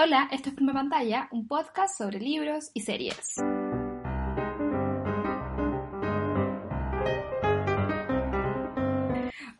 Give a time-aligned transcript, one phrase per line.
[0.00, 3.34] Hola, esto es Prima Pantalla, un podcast sobre libros y series.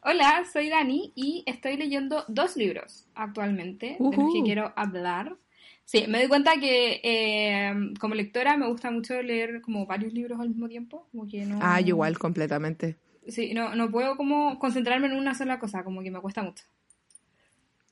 [0.04, 5.36] Hola, soy Dani y estoy leyendo dos libros actualmente de los que quiero hablar.
[5.84, 10.38] Sí, me doy cuenta que eh, como lectora me gusta mucho leer como varios libros
[10.38, 11.58] al mismo tiempo, como que no...
[11.60, 12.96] Ah, igual, completamente.
[13.26, 16.62] Sí, no, no puedo como concentrarme en una sola cosa, como que me cuesta mucho.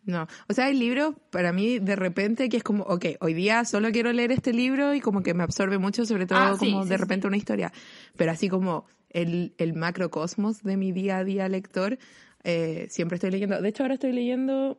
[0.06, 3.64] No, o sea, hay libros para mí de repente que es como, ok, hoy día
[3.64, 6.70] solo quiero leer este libro y como que me absorbe mucho, sobre todo Ah, sí,
[6.70, 7.00] como sí, de sí.
[7.00, 7.72] repente una historia.
[8.16, 11.98] Pero así como el, el macrocosmos de mi día a día lector,
[12.44, 13.60] eh, siempre estoy leyendo.
[13.60, 14.78] De hecho, ahora estoy leyendo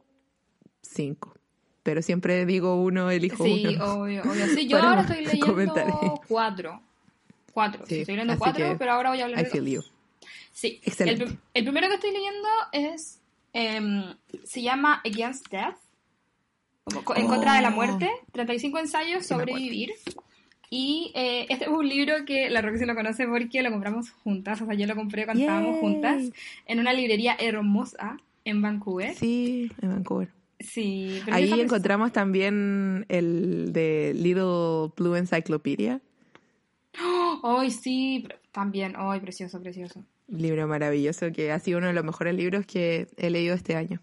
[0.82, 1.36] cinco,
[1.84, 3.86] pero siempre digo uno, elijo Sí, uno.
[4.00, 4.48] obvio, obvio.
[4.48, 5.74] Sí, yo ahora estoy leyendo
[6.28, 6.82] cuatro.
[7.52, 9.74] Cuatro, sí, Sí, estoy leyendo cuatro, pero ahora voy a hablar I de feel dos.
[9.74, 9.92] you.
[10.52, 11.24] Sí, Excelente.
[11.24, 13.20] El, el primero que estoy leyendo es,
[13.54, 14.04] em,
[14.44, 15.78] se llama Against Death,
[17.16, 17.74] en contra de la Oh.
[17.74, 19.92] muerte, 35 ensayos sobre vivir.
[20.70, 24.62] Y eh, este es un libro que la Roxy lo conoce porque lo compramos juntas,
[24.62, 26.24] o sea, yo lo compré cuando estábamos juntas
[26.66, 29.16] en una librería hermosa en Vancouver.
[29.16, 30.30] Sí, en Vancouver.
[30.60, 36.02] Sí, pero Ahí encontramos también el de Little Blue Encyclopedia,
[37.44, 40.04] Ay, sí, también, ay, precioso, precioso.
[40.28, 44.02] Libro maravilloso que ha sido uno de los mejores libros que he leído este año.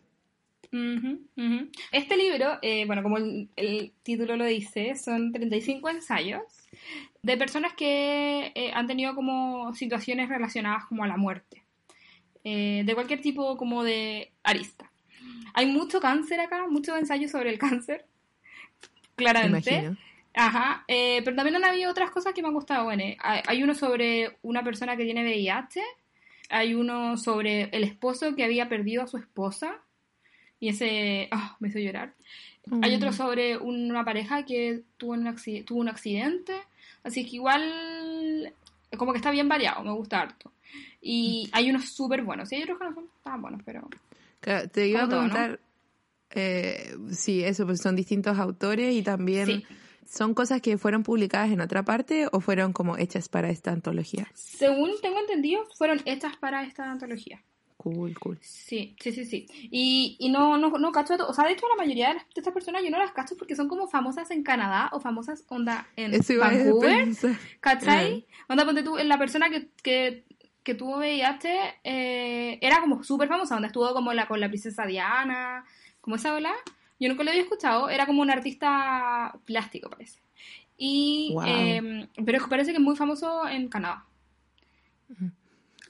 [1.92, 6.42] Este libro, eh, bueno, como el, el título lo dice, son 35 ensayos
[7.22, 11.62] de personas que eh, han tenido como situaciones relacionadas como a la muerte,
[12.42, 14.90] eh, de cualquier tipo como de arista.
[15.54, 18.06] Hay mucho cáncer acá, muchos ensayos sobre el cáncer,
[18.82, 19.70] Me claramente.
[19.74, 19.96] imagino.
[20.36, 22.82] Ajá, pero también han habido otras cosas que me han gustado.
[22.86, 25.80] Bueno, hay, hay uno sobre una persona que tiene VIH,
[26.50, 29.76] hay uno sobre el esposo que había perdido a su esposa
[30.60, 32.14] y ese ah, me hizo llorar.
[32.82, 33.12] Hay otro Mm.
[33.12, 36.54] sobre una pareja que tuvo un, tuvo un accidente,
[37.02, 38.54] así que igual
[38.96, 40.52] como que está bien variado, me gusta harto.
[41.00, 43.88] Y hay unos súper buenos, y hay otros que no son tan buenos, pero...
[44.40, 45.32] Claro, te iba a Como todo, ¿no?
[45.34, 45.60] preguntar,
[46.30, 49.66] eh, sí, eso, pues son distintos autores y también Sí.
[50.06, 54.26] Son cosas que fueron publicadas en otra parte o fueron como hechas para esta antología.
[54.34, 57.42] Según tengo entendido, fueron hechas para esta antología.
[57.76, 58.38] Cool, cool.
[58.40, 59.46] Sí, sí, sí, sí.
[59.70, 62.40] Y, y no, no, no cacho, o sea, de hecho la mayoría de, las- de
[62.40, 65.86] estas personas yo no las cacho porque son como famosas en Canadá o famosas onda
[65.96, 67.08] en Eso Vancouver.
[67.60, 68.26] ¿cachai?
[68.48, 70.24] Onda, ponte tú, la persona que, que,
[70.62, 74.86] que tuvo VIH eh, era como súper famosa, onda estuvo como la, con la princesa
[74.86, 75.64] Diana,
[76.00, 76.54] como esa ola.
[77.00, 80.20] Yo nunca lo había escuchado, era como un artista plástico, parece.
[80.76, 81.44] Y, Wow.
[81.46, 84.04] eh, pero parece que es muy famoso en Canadá.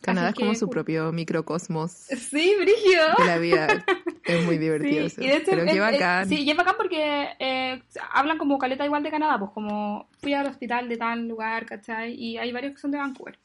[0.01, 3.01] Canadá Así es como que, su propio microcosmos Sí, Brigio.
[3.19, 3.85] de la vida.
[4.25, 5.23] Es muy divertido eso.
[5.23, 7.83] Sí, y de hecho, Pero es- qué es- sí, y es bacán porque eh,
[8.13, 12.13] hablan como caleta igual de Canadá, pues como fui al hospital de tal lugar, ¿cachai?
[12.15, 13.39] Y hay varios que son de Vancouver.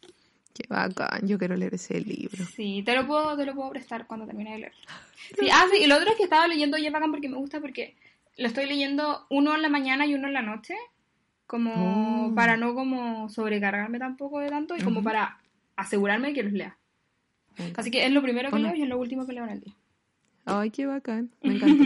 [0.53, 1.27] Qué bacán.
[1.27, 2.43] Yo quiero leer ese libro.
[2.45, 4.73] Sí, te lo puedo, te lo puedo prestar cuando termine de leer.
[5.39, 7.37] Sí, ah, sí, y lo otro es que estaba leyendo y es bacán porque me
[7.37, 7.95] gusta porque
[8.37, 10.73] lo estoy leyendo uno en la mañana y uno en la noche,
[11.45, 12.35] como Oh.
[12.35, 15.37] para no como sobrecargarme tampoco de tanto y como para
[15.75, 16.77] asegurarme de que los lea.
[17.75, 19.59] Así que es lo primero que leo y es lo último que leo en el
[19.61, 19.75] día.
[20.45, 21.29] Ay, qué bacán.
[21.43, 21.83] Me encanta.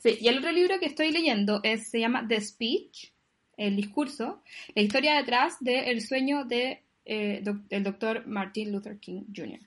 [0.00, 3.12] Sí, y el otro libro que estoy leyendo es, se llama The Speech,
[3.56, 4.42] el discurso,
[4.74, 9.58] la historia detrás del sueño de, eh, doc- del doctor Martin Luther King Jr.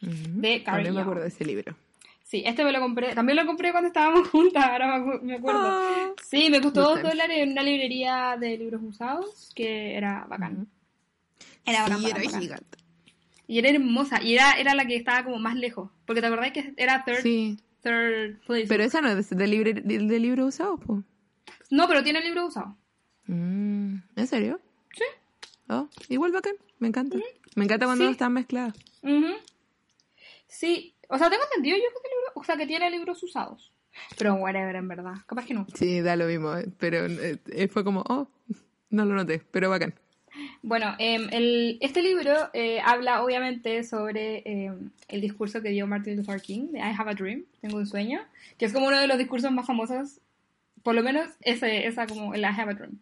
[0.00, 1.76] De Carrie También me acuerdo de ese libro.
[2.22, 5.34] Sí, este me lo compré, también lo compré cuando estábamos juntas, ahora me, acu- me
[5.36, 5.60] acuerdo.
[5.62, 6.12] Ah.
[6.22, 10.66] Sí, me costó dos dólares en una librería de libros usados, que era bacán.
[11.66, 12.40] Era bacán, Sí, bacán, era bacán.
[12.42, 12.78] gigante.
[13.46, 16.52] Y era hermosa, y era, era la que estaba como más lejos, porque te acordás
[16.52, 18.66] que era third, Sí, third place.
[18.68, 21.02] pero esa no es de, libre, de, de libro usado, po.
[21.70, 22.76] No, pero tiene libro usado.
[23.26, 24.60] Mm, ¿En serio?
[24.94, 25.04] Sí.
[25.68, 26.54] Oh, igual bacán.
[26.84, 27.18] Me encanta.
[27.56, 28.10] Me encanta cuando Sí.
[28.12, 28.74] están mezcladas.
[29.02, 29.34] Ujú.
[30.46, 33.72] Sí, o sea, tengo entendido yo que, tiene libro- o sea, que tiene libros usados.
[34.18, 35.14] Pero whatever, en verdad.
[35.26, 35.66] Capaz que no.
[35.74, 36.56] Sí, da lo mismo.
[36.56, 38.28] eh, Pero eh, eh, fue como, oh,
[38.90, 39.94] no lo noté, pero bacán.
[40.62, 46.16] Bueno, em, el- este libro eh, habla obviamente sobre em, el discurso que dio Martin
[46.16, 48.20] Luther King de I Have a Dream, Tengo un sueño,
[48.58, 50.20] que es como uno de los discursos más famosos
[50.82, 52.98] por lo menos ese, esa como la Have a Dream.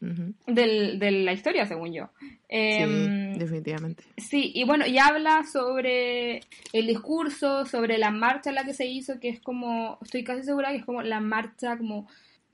[0.00, 2.10] Del, de la historia, según yo.
[2.48, 4.04] Em, sí, definitivamente.
[4.16, 6.40] Sí, y bueno, y habla sobre
[6.72, 10.42] el discurso, sobre la marcha en la que se hizo, que es como, estoy casi
[10.42, 12.06] segura que es como la marcha como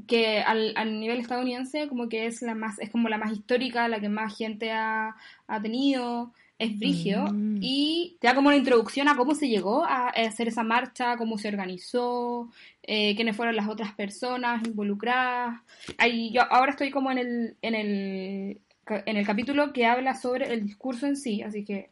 [0.07, 3.89] que al, al nivel estadounidense como que es la más, es como la más histórica,
[3.89, 5.17] la que más gente ha,
[5.47, 7.59] ha tenido, es brigio, Mm.
[7.61, 11.39] y te da como una introducción a cómo se llegó a hacer esa marcha, cómo
[11.39, 12.51] se organizó,
[12.83, 15.61] eh, quiénes fueron las otras personas involucradas.
[15.99, 18.61] Ahí yo ahora estoy como en el, en el
[19.07, 21.91] en el capítulo que habla sobre el discurso en sí, así que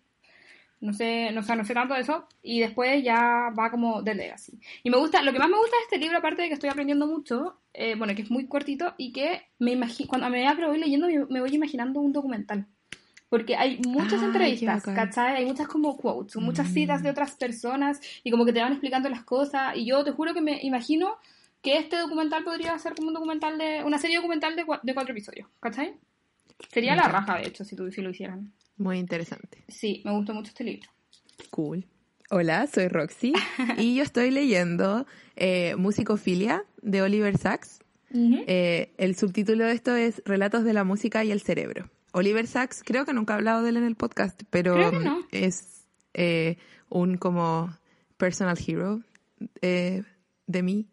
[0.81, 4.15] no sé, no, sé, no sé tanto de eso, y después ya va como de
[4.15, 4.59] legacy.
[4.83, 6.71] Y me gusta, lo que más me gusta de este libro, aparte de que estoy
[6.71, 10.79] aprendiendo mucho, eh, bueno, que es muy cortito, y que me imagino, cuando lo voy
[10.79, 12.67] leyendo, me, me voy imaginando un documental.
[13.31, 14.83] Porque hay muchas Ah, entrevistas.
[14.83, 15.37] ¿cachai?
[15.37, 19.09] Hay muchas como quotes, muchas citas de otras personas, y como que te van explicando
[19.09, 21.17] las cosas, y yo te juro que me imagino
[21.63, 25.13] que este documental podría ser como un documental de, una serie documental de, de cuatro
[25.13, 25.95] episodios, ¿cachai?
[26.73, 28.53] Sería la raja, de hecho, si, tú, si lo hicieran.
[28.77, 29.65] Muy interesante.
[29.69, 30.89] Sí, me gustó mucho este libro.
[31.51, 31.87] Cool.
[32.31, 33.33] Hola, soy Roxy
[33.79, 35.07] y yo estoy leyendo
[35.37, 37.81] eh, Musicofilia de Oliver Sacks.
[38.13, 41.89] Eh, el subtítulo de esto es Relatos de la música y el cerebro.
[42.13, 45.21] Oliver Sacks, creo que nunca he hablado de él en el podcast, pero no.
[45.31, 46.57] es eh,
[46.89, 47.77] un como
[48.17, 49.01] personal hero
[49.63, 50.03] eh,
[50.47, 50.89] de mí,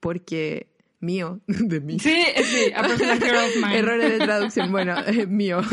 [0.00, 1.98] porque mío, de mí.
[1.98, 3.78] Sí, eh, sí, a personal hero of mine.
[3.78, 5.60] Errores de traducción, bueno, eh, mío.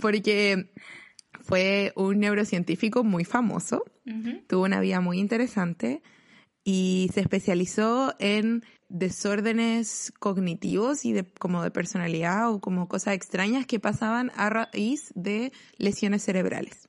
[0.00, 0.70] Porque
[1.42, 3.84] fue un neurocientífico muy famoso,
[4.48, 6.02] tuvo una vida muy interesante
[6.64, 13.66] y se especializó en desórdenes cognitivos y de como de personalidad o como cosas extrañas
[13.66, 16.88] que pasaban a raíz de lesiones cerebrales.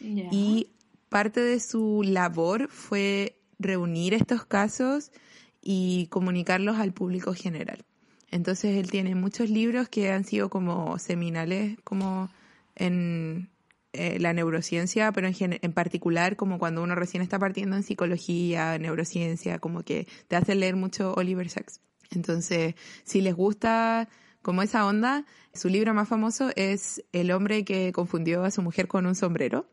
[0.00, 0.68] Y
[1.10, 5.12] parte de su labor fue reunir estos casos
[5.60, 7.84] y comunicarlos al público general.
[8.30, 12.30] Entonces él tiene muchos libros que han sido como seminales, como
[12.76, 13.50] en
[13.92, 17.82] eh, la neurociencia, pero en, gen- en particular como cuando uno recién está partiendo en
[17.82, 21.80] psicología, neurociencia, como que te hace leer mucho Oliver Sacks.
[22.12, 24.08] Entonces, si les gusta
[24.42, 28.88] como esa onda, su libro más famoso es El hombre que confundió a su mujer
[28.88, 29.66] con un sombrero.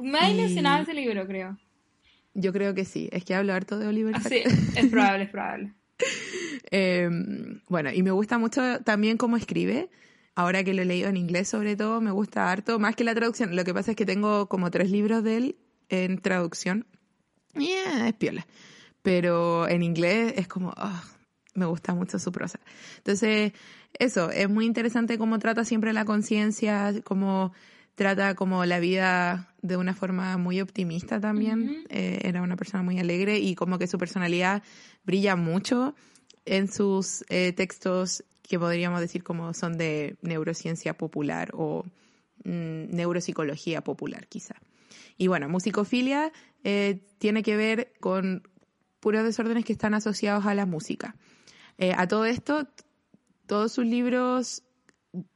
[0.00, 1.56] Me ha mencionado ese libro, creo.
[2.34, 4.34] Yo creo que sí, es que hablo harto de Oliver Ah, Sacks.
[4.34, 4.42] Sí,
[4.76, 5.72] es probable, es probable.
[6.70, 7.08] Eh,
[7.68, 9.90] bueno, y me gusta mucho también cómo escribe.
[10.34, 13.14] Ahora que lo he leído en inglés, sobre todo, me gusta harto, más que la
[13.14, 13.54] traducción.
[13.54, 15.56] Lo que pasa es que tengo como tres libros de él
[15.88, 16.86] en traducción.
[17.54, 18.46] Y eh, es piola.
[19.02, 21.04] Pero en inglés es como, ah,
[21.54, 22.58] me gusta mucho su prosa.
[22.98, 23.52] Entonces,
[23.98, 27.52] eso, es muy interesante cómo trata siempre la conciencia, cómo
[27.94, 31.84] trata como la vida de una forma muy optimista también.
[31.90, 34.62] Eh, era una persona muy alegre y como que su personalidad
[35.04, 35.94] brilla mucho
[36.44, 41.84] en sus eh, textos que podríamos decir como son de neurociencia popular o
[42.44, 44.56] mm, neuropsicología popular quizá.
[45.16, 46.32] Y bueno, musicofilia
[46.62, 48.42] eh, tiene que ver con
[49.00, 51.16] puros desórdenes que están asociados a la música.
[51.78, 52.68] Eh, a todo esto,
[53.46, 54.62] todos sus libros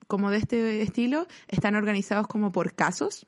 [0.07, 3.27] como de este estilo están organizados como por casos.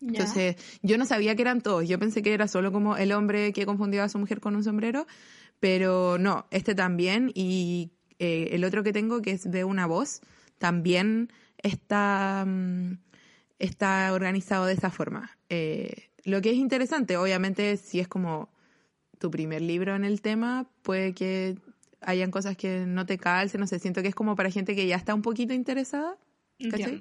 [0.00, 1.86] Entonces, yo no sabía que eran todos.
[1.86, 4.64] Yo pensé que era solo como el hombre que confundió a su mujer con un
[4.64, 5.06] sombrero,
[5.60, 7.30] pero no, este también.
[7.34, 10.20] Y eh, el otro que tengo, que es de una voz,
[10.58, 12.98] también está, mm,
[13.58, 15.36] está organizado de esa forma.
[15.48, 18.50] Eh, lo que es interesante, obviamente, si es como
[19.18, 21.56] tu primer libro en el tema, puede que
[22.02, 24.86] hayan cosas que no te calcen, no sé, siento que es como para gente que
[24.86, 26.16] ya está un poquito interesada.
[26.70, 27.00] ¿cachai?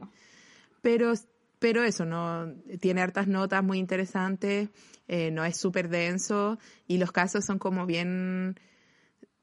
[0.82, 1.14] Pero,
[1.60, 4.70] pero eso, no tiene hartas notas muy interesantes,
[5.08, 8.58] eh, no es súper denso y los casos son como bien,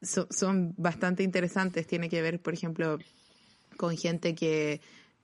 [0.02, 1.86] so- son bastante interesantes.
[1.86, 2.98] Tiene que ver, por ejemplo,
[3.76, 4.80] con gente que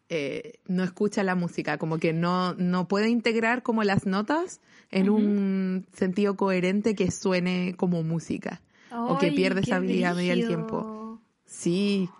[0.09, 4.61] eh, no escucha la música, como que no, no puede integrar como las notas
[4.91, 8.61] en un sentido coherente que suene como música.
[8.91, 10.49] o que pierde esa habilidad del brígido.
[10.49, 11.21] tiempo.
[11.47, 12.11] Sí.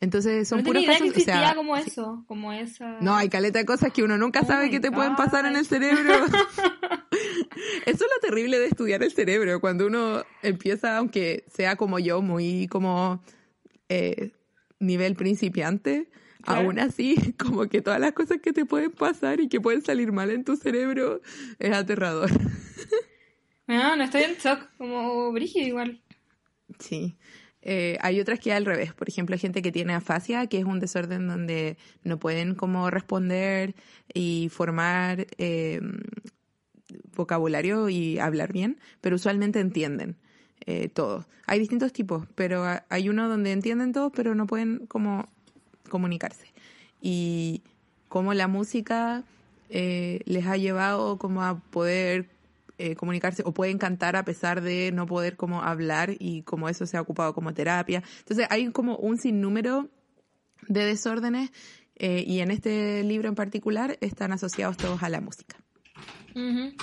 [0.00, 2.98] Entonces son no puros que casos, o sea, existía como eso, como esa...
[3.00, 5.56] no, hay caleta de cosas que uno nunca Oh sabe que te pueden pasar en
[5.56, 6.12] el cerebro.
[7.86, 12.22] Eso es lo terrible de estudiar el cerebro, cuando uno empieza, aunque sea como yo,
[12.22, 13.22] muy como
[13.88, 14.32] eh,
[14.78, 16.08] nivel principiante,
[16.42, 16.60] Claro.
[16.60, 20.12] aún así, como que todas las cosas que te pueden pasar y que pueden salir
[20.12, 21.20] mal en tu cerebro
[21.58, 22.30] es aterrador.
[23.66, 26.00] No, no estoy en shock, como brígido igual.
[26.78, 27.16] Sí.
[27.60, 28.94] Eh, hay otras que al revés.
[28.94, 32.88] Por ejemplo, hay gente que tiene afasia, que es un desorden donde no pueden como
[32.88, 33.74] responder
[34.14, 35.80] y formar eh,
[37.18, 40.16] vocabulario y hablar bien, pero usualmente entienden.
[40.66, 41.24] eh, todo.
[41.46, 45.28] Hay distintos tipos, pero ha- hay uno donde entienden todos, pero no pueden como
[45.88, 46.52] comunicarse.
[47.00, 47.62] Y
[48.08, 49.22] cómo la música
[49.70, 52.28] eh, les ha llevado como a poder
[52.76, 56.86] eh, comunicarse o pueden cantar a pesar de no poder como hablar y como eso
[56.86, 58.02] se ha ocupado como terapia.
[58.18, 59.88] Entonces hay como un sinnúmero
[60.68, 61.50] de desórdenes
[61.96, 65.56] eh, y en este libro en particular están asociados todos a la música.
[66.34, 66.74] Ujú.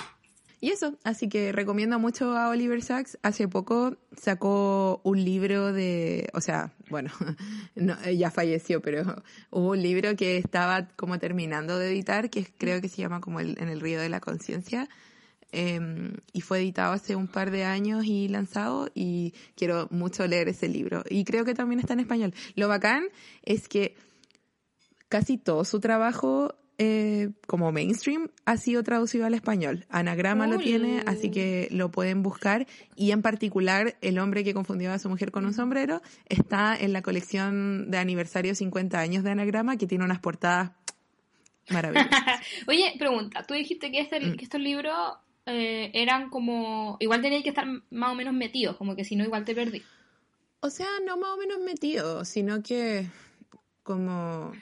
[0.58, 3.18] Y eso, así que recomiendo mucho a Oliver Sacks.
[3.22, 7.10] Hace poco sacó un libro de, o sea, bueno,
[7.74, 12.80] no, ya falleció, pero hubo un libro que estaba como terminando de editar, que creo
[12.80, 14.88] que se llama como el, En el río de la conciencia.
[15.52, 15.78] eh,
[16.32, 20.68] y fue editado hace un par de años y lanzado y quiero mucho leer ese
[20.68, 21.04] libro.
[21.08, 22.34] Y creo que también está en español.
[22.54, 23.04] Lo bacán
[23.42, 23.94] es que
[25.08, 29.86] casi todo su trabajo eh, como mainstream ha sido traducido al español.
[29.88, 30.64] Anagrama lo Cool.
[30.64, 32.66] tiene, así que lo pueden buscar.
[32.94, 36.92] Y en particular, El hombre que confundió a su mujer con un sombrero está en
[36.92, 40.72] la colección de aniversario 50 años de Anagrama, que tiene unas portadas
[41.70, 42.10] maravillosas.
[42.68, 44.36] Oye, pregunta, tú dijiste que, este, Mm.
[44.36, 44.94] que estos libros
[45.46, 49.24] eh, eran como, igual tenías que estar más o menos metidos, como que si no
[49.24, 49.82] igual te perdí.
[50.60, 53.06] O sea, no más o menos metido, sino que
[53.84, 54.52] como,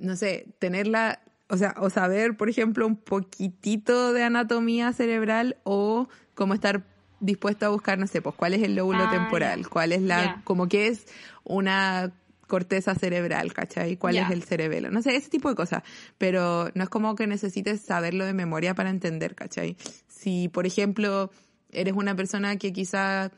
[0.00, 6.08] no sé, tenerla, o sea, o saber, por ejemplo, un poquitito de anatomía cerebral o
[6.34, 6.82] como estar
[7.20, 10.40] dispuesto a buscar, no sé, pues cuál es el lóbulo Ah, temporal, cuál es la,
[10.44, 11.06] como que es
[11.44, 12.12] una
[12.46, 13.96] corteza cerebral, ¿cachai?
[13.96, 14.90] ¿Cuál es el cerebelo?
[14.90, 15.82] No sé, ese tipo de cosas.
[16.18, 19.76] Pero no es como que necesites saberlo de memoria para entender, ¿cachai?
[20.08, 21.30] Si, por ejemplo,
[21.70, 23.30] eres una persona que quizá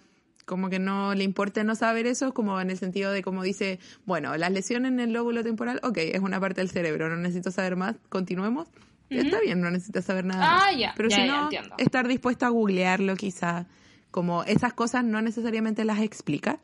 [0.46, 3.78] como que no le importa no saber eso, como en el sentido de como dice,
[4.06, 7.50] bueno, las lesiones en el lóbulo temporal, ok, es una parte del cerebro, no necesito
[7.50, 8.68] saber más, continuemos.
[9.10, 10.42] Está bien, no necesitas saber nada.
[10.42, 10.76] Ah, más.
[10.78, 13.66] ya, Pero si no, estar dispuesto a googlearlo quizá,
[14.10, 16.60] como esas cosas no necesariamente las explica,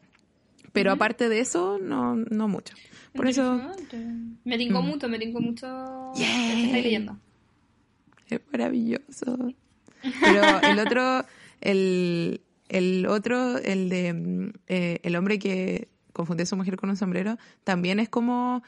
[0.73, 2.75] pero aparte de eso, no, no mucho.
[3.15, 3.61] Por eso.
[4.45, 4.87] Me tincó Mm.
[4.87, 7.19] mucho, me tincó mucho que estáis leyendo.
[8.31, 9.53] es maravilloso.
[10.21, 11.25] Pero el otro,
[11.61, 16.91] el, el otro, el de mm, eh, el hombre que confundió a su mujer con
[16.91, 18.63] un sombrero, también es como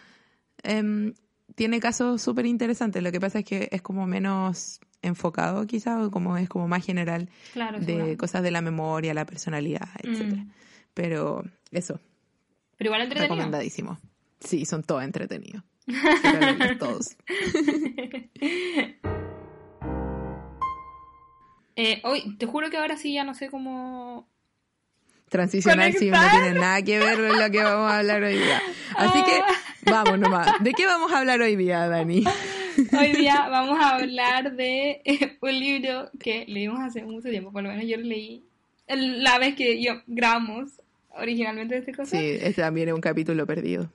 [0.62, 1.14] em,
[1.54, 3.02] tiene casos súper interesantes.
[3.02, 6.84] Lo que pasa es que es como menos enfocado quizá, o como es como más
[6.84, 10.42] general Claro, de cosas de la memoria, la personalidad, etcétera.
[10.42, 10.50] Mm.
[10.94, 12.00] Pero eso,
[12.76, 13.34] Pero igual entretenido.
[13.34, 13.98] recomendadísimo.
[14.40, 15.62] Sí, son todos entretenidos.
[16.78, 17.16] Todos.
[21.82, 24.28] Eh, hoy, te juro que ahora sí ya no sé cómo...
[25.30, 28.60] Transicional sí no tiene nada que ver con lo que vamos a hablar hoy día.
[28.96, 29.40] Así que
[29.90, 30.62] vamos nomás.
[30.62, 32.22] ¿De qué vamos a hablar hoy día, Dani?
[32.98, 37.62] Hoy día vamos a hablar de eh, un libro que leímos hace mucho tiempo, por
[37.62, 38.44] lo menos yo lo leí
[38.86, 40.82] el- la vez que yo grabamos
[41.16, 42.18] originalmente este cosa.
[42.18, 43.90] Sí, este también es un capítulo perdido.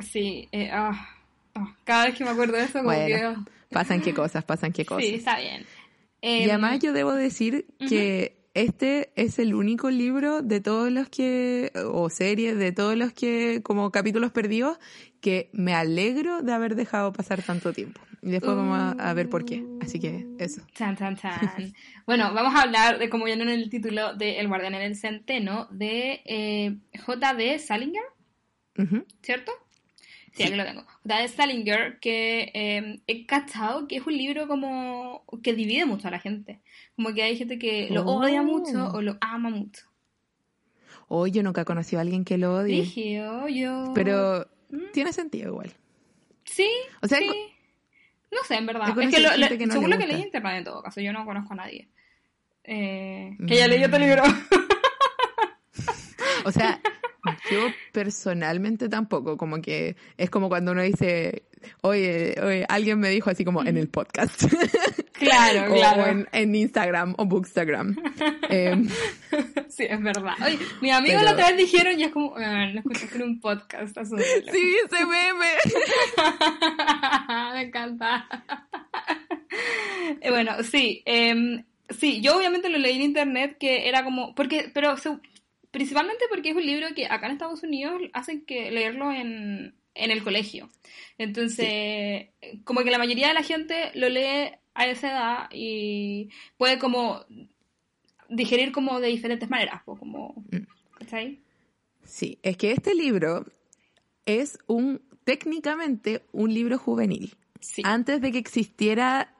[0.00, 1.08] Sí, eh, ah,
[1.54, 4.84] ah, cada vez que me acuerdo de eso, como Bueno, pasan qué cosas, pasan qué
[4.84, 5.04] cosas.
[5.04, 5.64] Sí, está bien.
[6.22, 11.08] Y Em, además yo debo decir que este es el único libro de todos los
[11.08, 14.78] que, o serie, de todos los que, como capítulos perdidos,
[15.20, 18.00] que me alegro de haber dejado pasar tanto tiempo.
[18.22, 19.64] Y después vamos a, ver por qué.
[19.80, 20.60] Así que eso.
[20.74, 21.72] Chan, chan, chan.
[22.06, 24.96] bueno, vamos a hablar, de como vieron en el título de El Guardián en el
[24.96, 27.58] Centeno, de eh, J.D.
[27.60, 28.02] Salinger,
[28.76, 29.06] Ujú.
[29.22, 29.52] ¿cierto?
[30.32, 30.82] Sí, aquí lo tengo.
[31.04, 31.28] J.D.
[31.28, 36.20] Salinger, que eh, he cachado que es un libro como que divide mucho a la
[36.20, 36.60] gente.
[36.96, 38.20] Como que hay gente que lo Oh.
[38.20, 39.86] odia mucho o lo ama mucho.
[41.08, 42.82] Hoy yo nunca he conocido a alguien que lo odie.
[42.82, 43.92] Dije, oh, yo...
[43.94, 44.92] Pero Mm.
[44.92, 45.72] tiene sentido igual.
[46.44, 46.70] Sí,
[47.02, 47.26] O sea, sí.
[48.30, 48.88] No sé, en verdad.
[49.00, 51.12] Es que, lo, que no según lo que leí en internet en todo caso, yo
[51.12, 51.88] no conozco a nadie.
[52.62, 54.02] Eh, que ya leyó este Mm.
[54.02, 54.22] libro.
[56.44, 56.80] O sea,
[57.50, 61.42] yo personalmente tampoco, como que es como cuando uno dice,
[61.82, 64.44] oye, oye, alguien me dijo así como en el podcast.
[65.12, 66.06] claro, o, claro.
[66.06, 67.96] en, en Instagram o Bookstagram.
[68.48, 68.88] Em,
[69.68, 70.34] Sí, es verdad.
[70.44, 73.22] Oye, mis amigos Pero- la otra vez dijeron y es como, "Ah, lo escuchaste en
[73.22, 73.96] un podcast.
[73.96, 74.26] asúmelo".
[74.52, 75.46] sí, ese meme.
[77.54, 78.26] Me encanta.
[80.20, 81.02] Eh, bueno, sí.
[81.06, 84.34] em, sí, yo obviamente lo leí en internet que era como.
[84.34, 85.18] porque Pero se-
[85.70, 90.10] principalmente porque es un libro que acá en Estados Unidos hacen que leerlo en, en
[90.10, 90.70] el colegio.
[91.18, 92.28] Entonces,
[92.64, 97.24] como que la mayoría de la gente lo lee a esa edad y puede como
[98.28, 100.44] digerir como de diferentes maneras, pues como.
[100.50, 100.66] Mm.
[100.98, 101.40] ¿Cachai?
[102.04, 103.46] Sí, es que este libro
[104.26, 107.36] es un, técnicamente, un libro juvenil.
[107.60, 107.82] Sí.
[107.84, 109.34] Antes de que existiera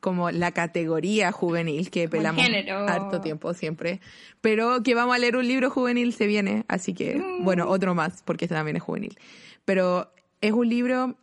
[0.00, 2.44] como la categoría juvenil que pelamos
[2.88, 4.00] harto tiempo siempre,
[4.40, 7.44] pero que vamos a leer un libro juvenil se viene, así que Mm.
[7.44, 9.18] bueno, otro más porque este también es juvenil.
[9.64, 11.16] Pero es un libro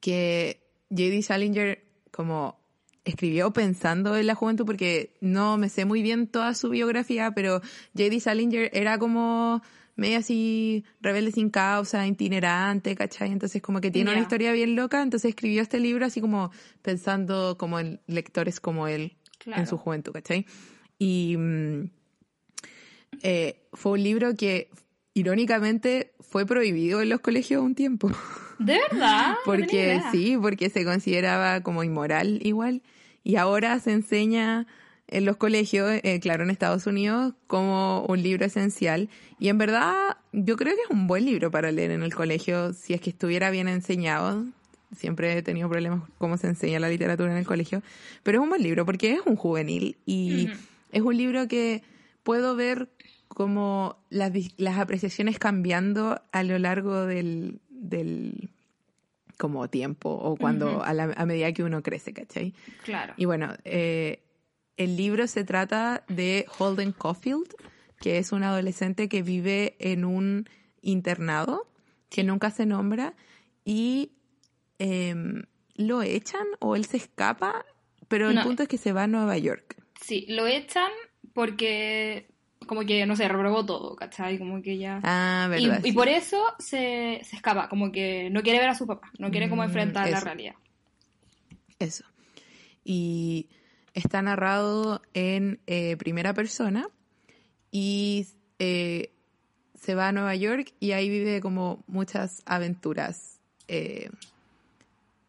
[0.00, 0.60] que
[0.90, 1.22] J.D.
[1.22, 2.60] Salinger como
[3.04, 7.60] escribió pensando en la juventud porque no me sé muy bien toda su biografía, pero
[7.96, 8.20] J.D.
[8.20, 9.62] Salinger era como
[9.96, 13.30] medio así rebelde sin causa, itinerante, ¿cachai?
[13.30, 16.50] Entonces como que tiene una historia bien loca, entonces escribió este libro así como
[16.82, 19.60] pensando como en lectores como él Claro.
[19.62, 20.46] en su juventud, ¿cachai?
[20.98, 21.90] Y mm,
[23.22, 24.70] eh, fue un libro que
[25.14, 28.10] irónicamente fue prohibido en los colegios un tiempo.
[28.58, 29.34] ¿De verdad?
[29.44, 32.82] Porque sí, porque se consideraba como inmoral igual.
[33.24, 34.66] Y ahora se enseña
[35.12, 39.08] en los colegios, eh, claro, en Estados Unidos, como un libro esencial.
[39.38, 42.72] Y en verdad, yo creo que es un buen libro para leer en el colegio,
[42.72, 44.44] si es que estuviera bien enseñado.
[44.96, 47.82] Siempre he tenido problemas con cómo se enseña la literatura en el colegio.
[48.22, 50.60] Pero es un buen libro porque es un juvenil y Ujú.
[50.92, 51.82] es un libro que
[52.22, 52.88] puedo ver
[53.28, 58.50] como las, las apreciaciones cambiando a lo largo del, del
[59.38, 60.82] como tiempo o cuando Ujú.
[60.82, 62.54] a, la- a medida que uno crece, ¿cachai?
[62.84, 63.14] Claro.
[63.16, 64.21] Y bueno, eh,
[64.76, 67.54] el libro se trata de Holden Caulfield,
[68.00, 70.48] que es un adolescente que vive en un
[70.80, 71.68] internado
[72.10, 73.14] que nunca se nombra
[73.64, 74.12] y
[74.78, 75.42] em,
[75.76, 77.64] lo echan o él se escapa,
[78.08, 78.42] pero el No.
[78.42, 79.76] punto es que se va a Nueva York.
[80.00, 80.90] Sí, lo echan
[81.32, 82.28] porque
[82.66, 84.38] como que, no sé, reprobó todo, ¿cachai?
[84.38, 85.00] Como que ya...
[85.02, 85.80] Ah, verdad.
[85.84, 85.92] y sí.
[85.92, 89.48] por eso se, se escapa, como que no quiere ver a su papá, no quiere
[89.48, 90.54] como Mm, enfrentar la realidad.
[91.78, 92.04] Eso.
[92.84, 93.48] Y
[93.94, 96.88] está narrado en eh, primera persona
[97.70, 98.26] y
[98.58, 99.12] eh,
[99.74, 103.40] se va a Nueva York y ahí vive como muchas aventuras.
[103.68, 104.10] eh,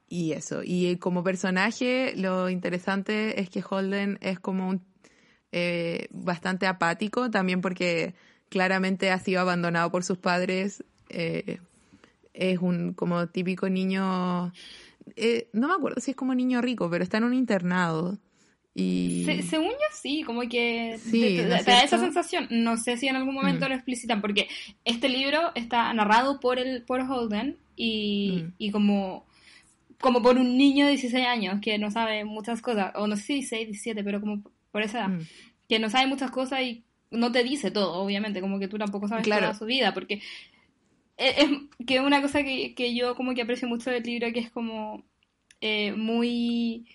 [0.10, 0.62] y eso.
[0.63, 4.86] Y como personaje, lo interesante es que Holden es como un
[6.12, 8.13] bastante apático, también porque
[8.50, 10.84] claramente ha sido abandonado por sus padres.
[11.10, 14.54] es un como típico niño
[15.54, 18.19] no me acuerdo si es como niño rico, pero está en un internado.
[18.75, 22.47] Y Se- según yo sí, como que Sí, te, te- ¿no te da esa sensación.
[22.49, 23.69] No sé si en algún momento Mm.
[23.69, 24.47] lo explicitan, porque
[24.83, 28.53] este libro está narrado por el por Holden y, Mm.
[28.57, 29.25] y como,
[30.01, 33.21] como por un niño de 16 años que no sabe muchas cosas, o no sé
[33.23, 35.21] si 16, 17, pero como por esa edad, Mm.
[35.69, 39.07] que no sabe muchas cosas y no te dice todo, obviamente, como que tú tampoco
[39.07, 39.43] sabes Claro.
[39.43, 40.15] toda su vida, porque
[41.17, 41.49] es, es
[41.86, 45.03] que una cosa que, que yo como que aprecio mucho del libro que es como
[45.62, 46.88] eh, muy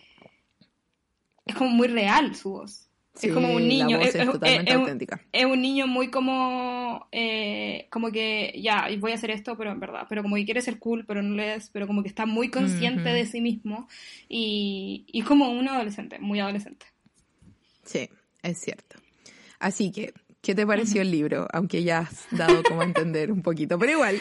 [1.48, 2.84] es como muy real su voz
[3.14, 5.20] Sí, es como un niño es, es totalmente es auténtica.
[5.32, 9.80] es un niño muy como eh, como que ya voy a hacer esto pero en
[9.80, 12.26] verdad pero como que quiere ser cool pero no lo es pero como que está
[12.26, 13.88] muy consciente de sí mismo
[14.28, 16.86] y, y como un adolescente muy adolescente
[17.88, 18.08] Sí,
[18.42, 18.96] es cierto.
[19.58, 21.48] Así que, ¿qué te pareció el libro?
[21.52, 24.20] Aunque ya has dado como a entender un poquito, pero igual.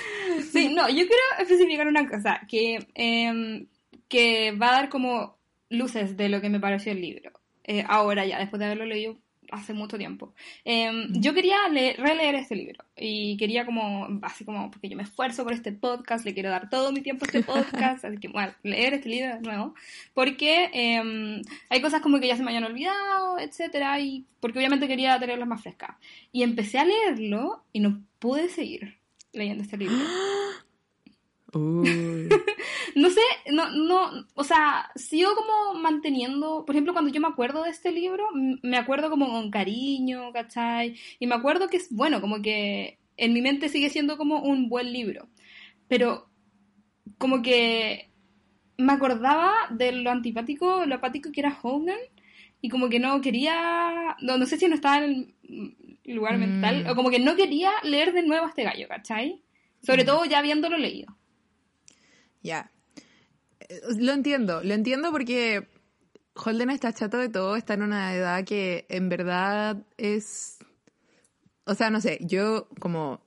[0.54, 3.68] Sí, no, yo quiero especificar una cosa, que, em,
[4.08, 5.37] que va a dar como
[5.70, 7.32] luces de lo que me pareció el libro.
[7.64, 9.18] Eh, ahora ya, después de haberlo leído
[9.52, 10.34] hace mucho tiempo.
[10.66, 15.04] Em, yo quería le- releer este libro y quería como, así como, porque yo me
[15.04, 17.44] esfuerzo por este podcast, le quiero dar todo mi tiempo a este
[17.94, 19.74] podcast, así que bueno, leer este libro de nuevo,
[20.14, 24.88] porque em, hay cosas como que ya se me hayan olvidado, etcétera, y porque obviamente
[24.88, 25.96] quería tenerlas más frescas.
[26.32, 28.98] Y empecé a leerlo y no pude seguir
[29.32, 29.96] leyendo este libro.
[32.96, 37.64] No sé, no, no, o sea, sigo como manteniendo, por ejemplo, cuando yo me acuerdo
[37.64, 38.28] de este libro,
[38.64, 40.96] me acuerdo como con cariño, ¿cachai?
[41.20, 44.68] Y me acuerdo que es bueno, como que en mi mente sigue siendo como un
[44.70, 45.28] buen libro,
[45.88, 46.28] pero
[47.18, 48.10] como que
[48.78, 52.00] me acordaba de lo antipático, lo apático que era Hogan,
[52.62, 55.36] y como que no quería, no, no sé si no estaba en
[56.04, 56.40] el lugar Mm.
[56.40, 59.42] mental, o como que no quería leer de nuevo a este gallo, ¿cachai?
[59.84, 61.16] Sobre todo ya habiéndolo leído.
[62.42, 62.72] Ya.
[63.60, 65.68] Eh, Lo entiendo, lo entiendo porque
[66.36, 70.60] Holden está chato de todo, está en una edad que en verdad es...
[71.66, 73.22] O sea, no sé, yo como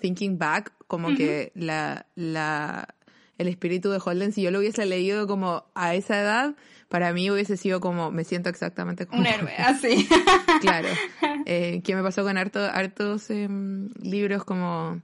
[0.00, 2.96] thinking back, como que la, la,
[3.38, 6.56] el espíritu de Holden, si yo lo hubiese leído como a esa edad,
[6.88, 9.20] para mí hubiese sido como, me siento exactamente como...
[9.20, 10.08] Un héroe, así.
[10.60, 10.88] Claro.
[11.46, 15.00] Eh, ¿Qué me pasó con harto, hartos em, libros como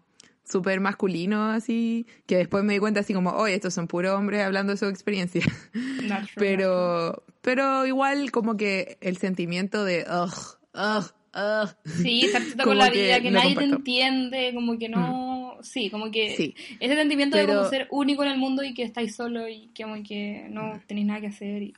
[0.48, 4.42] súper masculinos, así, que después me di cuenta así como, oye, estos son puros hombres
[4.42, 5.42] hablando de su experiencia.
[6.36, 11.76] Pero, pero igual como que el sentimiento de, ugh, ugh, ugh.
[11.84, 15.58] Sí, estar con la vida, que nadie te entiende, como que no...
[15.62, 16.54] Sí, como que Sí.
[16.80, 19.84] ese sentimiento de como ser único en el mundo y que estáis solo y que
[19.84, 21.74] como que no tenéis nada que hacer y...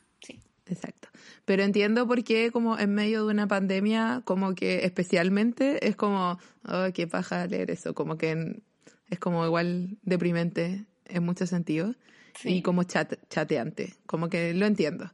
[0.69, 1.09] Exacto.
[1.45, 6.39] Pero entiendo por qué como en medio de una pandemia, como que especialmente es como,
[6.65, 8.61] oh, qué paja leer eso, como que
[9.09, 11.95] es como igual deprimente en muchos sentidos
[12.43, 15.11] y como chat, chateante, como que lo entiendo.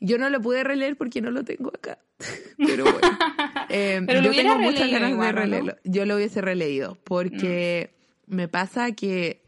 [0.00, 1.98] Yo no lo pude releer porque no lo tengo acá.
[2.58, 3.00] Pero bueno.
[3.70, 5.76] Eh, yo tengo muchas ganas de releerlo.
[5.84, 7.94] Yo lo hubiese releído porque
[8.26, 8.34] mm.
[8.34, 9.42] me pasa que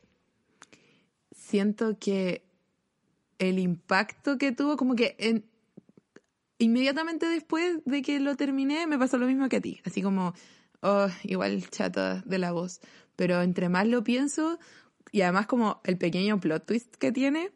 [1.33, 2.46] siento que
[3.39, 5.45] el impacto que tuvo, como que en,
[6.59, 9.81] inmediatamente después de que lo terminé, me pasó lo mismo que a ti.
[9.85, 10.35] Así como,
[10.81, 12.81] oh, igual chata de la voz.
[13.17, 14.59] Pero entre más lo pienso,
[15.13, 17.51] y además como el pequeño plot twist que tiene,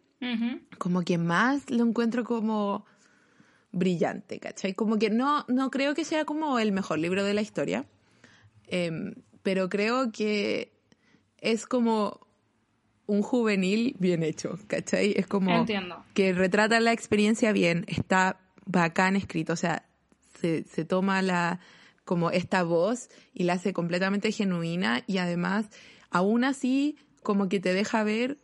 [0.79, 2.85] como que más lo encuentro como
[3.73, 4.75] brillante, ¿cachai?
[4.75, 7.87] Como que no, no creo que sea como el mejor libro de la historia,
[8.67, 10.73] em, pero creo que
[11.39, 12.27] es como
[13.11, 15.15] un juvenil bien hecho, ¿cachai?
[15.17, 15.67] Es como
[16.15, 19.85] que retrata la experiencia bien, está bacán escrito, o sea,
[20.41, 21.59] se, se toma la
[22.05, 25.67] como esta voz y la hace completamente genuina y además,
[26.11, 28.39] aún así, como que te deja ver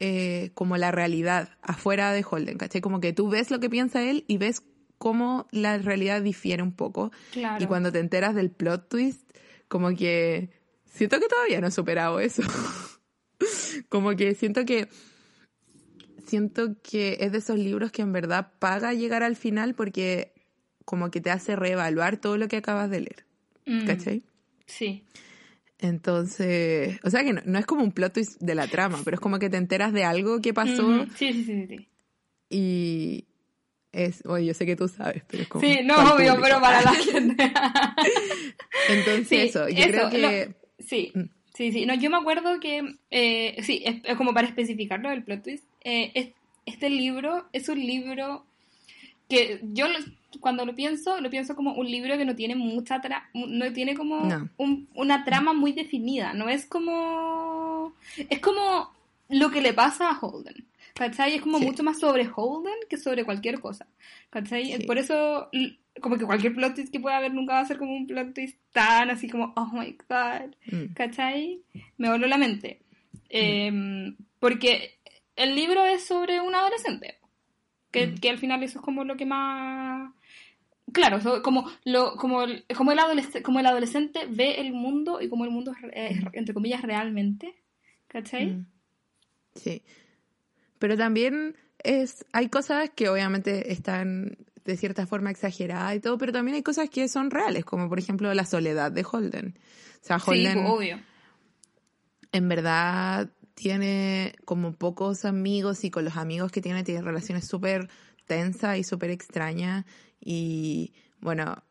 [0.00, 2.80] eh, como la realidad afuera de Holden, ¿cachai?
[2.80, 4.62] Como que tú ves lo que piensa él y ves
[4.96, 7.12] cómo la realidad difiere un poco.
[7.60, 9.30] Y cuando te enteras del plot twist,
[9.68, 10.50] como que
[10.86, 12.42] siento que todavía no he superado eso.
[13.88, 14.88] como que siento que
[16.26, 20.32] siento que es de esos libros que en verdad paga llegar al final porque
[20.84, 23.26] como que te hace reevaluar todo lo que acabas de leer.
[23.66, 23.86] Mm.
[23.86, 24.22] ¿Cachai?
[24.66, 25.04] Sí.
[25.78, 29.20] Entonces, o sea que no, es como un plot twist de la trama, pero es
[29.20, 31.06] como que te enteras de algo que pasó.
[31.16, 31.88] Sí, sí, sí, sí.
[32.50, 33.28] Y
[33.92, 35.64] es, oye, yo sé que tú sabes, pero es como.
[35.64, 37.52] Sí, no, obvio, pero para la gente.
[38.88, 40.54] Entonces, eso, yo creo que.
[40.78, 41.12] sí.
[41.14, 41.37] Mm.
[41.58, 45.42] Sí, sí, no, yo me acuerdo que, eh, sí, es, como para especificarlo el plot
[45.42, 46.32] twist, eh,
[46.64, 48.44] este libro es un libro
[49.28, 49.86] que yo
[50.38, 53.96] cuando lo pienso, lo pienso como un libro que no tiene mucha trama, no tiene
[53.96, 54.48] como
[54.94, 58.92] una trama muy definida, no es como, es como
[59.28, 60.64] lo que le pasa a Holden.
[60.94, 61.34] ¿Cachai?
[61.34, 63.86] Es como mucho más sobre Holden que sobre cualquier cosa.
[64.30, 64.84] ¿Cachai?
[64.86, 65.48] Por eso,
[66.00, 68.34] como que cualquier plot twist que pueda haber nunca va a ser como un plot
[68.34, 70.54] twist tan así como, oh my god.
[70.70, 70.92] Mm.
[70.94, 71.62] ¿Cachai?
[71.96, 72.80] Me voló la mente.
[73.12, 73.18] Mm.
[73.30, 74.98] Em, porque
[75.36, 77.16] el libro es sobre un adolescente.
[77.90, 80.12] Que, que, al final eso es como lo que más
[80.92, 85.28] claro como lo como el, como el adolescente como el adolescente ve el mundo y
[85.28, 87.54] como el mundo es, entre comillas realmente
[88.06, 88.46] ¿cachai?
[88.46, 88.66] Mm.
[89.54, 89.82] sí
[90.78, 94.36] pero también es hay cosas que obviamente están
[94.72, 97.98] de cierta forma exageradas y todo pero también hay cosas que son reales como por
[97.98, 99.58] ejemplo la soledad de Holden
[100.02, 101.00] o sea Holden sí, obvio
[102.32, 107.88] en verdad tiene como pocos amigos y con los amigos que tiene tiene relaciones súper
[108.26, 109.84] tensas y súper extrañas
[110.20, 111.62] y bueno,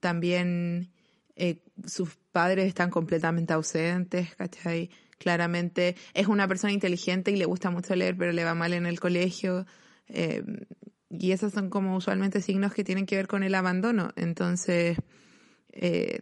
[0.00, 0.90] también
[1.36, 4.90] eh, sus padres están completamente ausentes, ¿cachai?
[5.18, 8.86] Claramente es una persona inteligente y le gusta mucho leer, pero le va mal en
[8.86, 9.66] el colegio.
[10.08, 10.44] Eh,
[11.10, 14.12] y esos son como usualmente signos que tienen que ver con el abandono.
[14.16, 14.98] Entonces,
[15.72, 16.20] eh,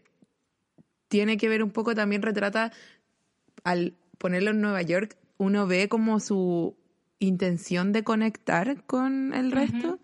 [1.09, 2.73] tiene que ver un poco, también retrata,
[3.65, 6.77] al ponerlo en Nueva York, uno ve como su
[7.19, 9.99] intención de conectar con el resto,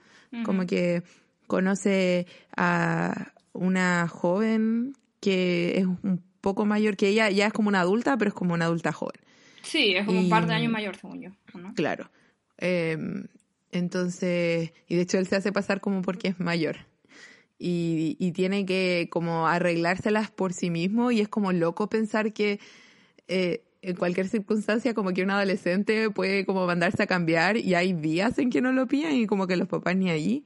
[0.45, 1.03] como que
[1.47, 7.81] conoce a una joven que es un poco mayor que ella, ya es como una
[7.81, 9.21] adulta, pero es como una adulta joven.
[9.63, 11.31] Sí, es como un par de años mayor, según yo.
[11.75, 12.11] Claro.
[12.59, 13.27] Em,
[13.73, 16.77] entonces, y de hecho él se hace pasar como porque es mayor.
[17.59, 22.59] Y, y, tiene que como arreglárselas por sí mismo y es como loco pensar que
[23.29, 27.93] eh, en cualquier circunstancia como que un adolescente puede como mandarse a cambiar y hay
[27.93, 30.45] días en que no lo pillan y como que los papás ni allí.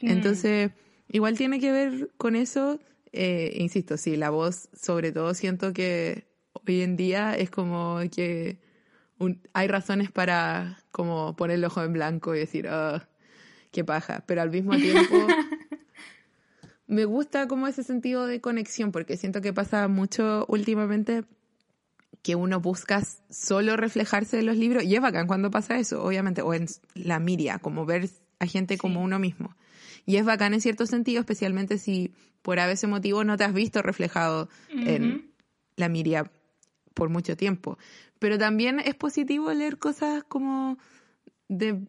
[0.00, 0.08] Mm.
[0.08, 0.70] Entonces,
[1.08, 2.80] igual tiene que ver con eso.
[3.12, 8.58] Eh, insisto, sí, la voz, sobre todo, siento que hoy en día es como que
[9.52, 13.00] hay razones para como poner el ojo en blanco y decir, oh,
[13.70, 14.24] qué paja.
[14.26, 15.16] Pero al mismo tiempo,
[16.86, 21.24] me gusta como ese sentido de conexión, porque siento que pasa mucho últimamente
[22.22, 26.42] que uno busca solo reflejarse en los libros, y es bacán cuando pasa eso, obviamente,
[26.42, 28.08] o en la miria, como ver
[28.38, 29.56] a gente como uno mismo.
[30.06, 33.54] Y es bacán en cierto sentido, especialmente si por a veces motivo no te has
[33.54, 35.32] visto reflejado en
[35.76, 36.30] la Miria
[36.94, 37.78] por mucho tiempo.
[38.18, 40.78] Pero también es positivo leer cosas como
[41.48, 41.80] de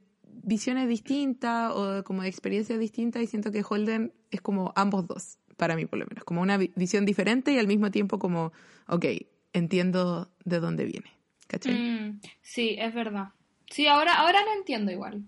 [0.43, 5.37] visiones distintas o como de experiencias distintas y siento que Holden es como ambos dos,
[5.57, 8.51] para mí por lo menos, como una visión diferente y al mismo tiempo como,
[8.87, 9.05] ok,
[9.53, 11.11] entiendo de dónde viene.
[11.47, 11.73] ¿Cachai?
[11.75, 13.29] Mm, sí, es verdad.
[13.69, 15.23] Sí, ahora, ahora lo entiendo igual.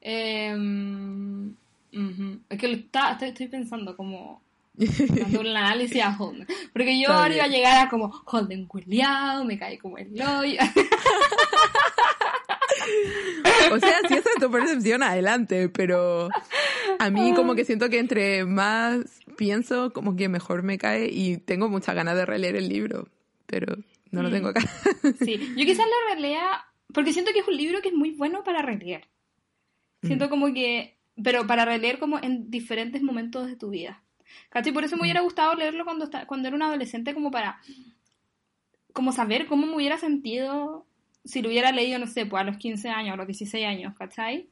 [0.00, 1.54] Em.
[2.48, 4.42] Es que lo está- estoy, pensando como
[4.78, 6.16] un análisis a.
[6.72, 10.08] Porque yo Está ahora iba a llegar a como Holden culiao, me cae como el
[10.20, 10.58] hoyo.
[13.72, 16.28] O sea, si esa es tu percepción, adelante, pero
[16.98, 18.98] a mí como que siento que entre más
[19.36, 23.08] pienso, como que mejor me cae y tengo muchas ganas de releer el libro,
[23.46, 23.76] pero
[24.10, 24.32] no lo Mm.
[24.32, 24.60] tengo acá.
[25.24, 28.44] Sí, yo quizás lo relea porque siento que es un libro que es muy bueno
[28.44, 29.08] para releer.
[30.02, 34.02] Siento como que, pero para releer como en diferentes momentos de tu vida.
[34.50, 34.72] ¿Cachai?
[34.72, 37.60] Por eso me hubiera gustado leerlo cuando, cuando era un adolescente como para
[38.92, 40.86] como saber cómo me hubiera sentido
[41.24, 43.94] si lo hubiera leído, no sé, pues a los 15 años, a los 16 años,
[43.96, 44.48] ¿cachai?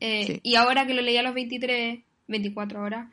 [0.00, 0.40] Eh, Sí.
[0.42, 3.08] Y ahora que lo leí a los 23, 24 horas,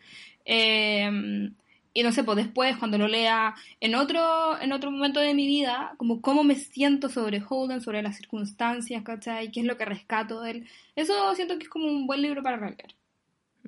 [0.46, 1.50] eh,
[1.96, 5.46] y no sé, pues después cuando lo lea en otro, en otro momento de mi
[5.46, 9.52] vida, como cómo me siento sobre Holden, sobre las circunstancias, ¿cachai?
[9.52, 10.68] ¿Qué es lo que rescato de él?
[10.96, 12.96] Eso siento que es como un buen libro para releer.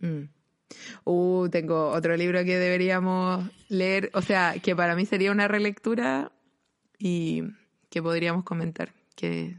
[0.02, 0.30] Mm.
[1.04, 6.32] Uh, tengo otro libro que deberíamos leer, o sea, que para mí sería una relectura
[6.98, 7.44] y
[7.90, 9.56] que podríamos comentar, que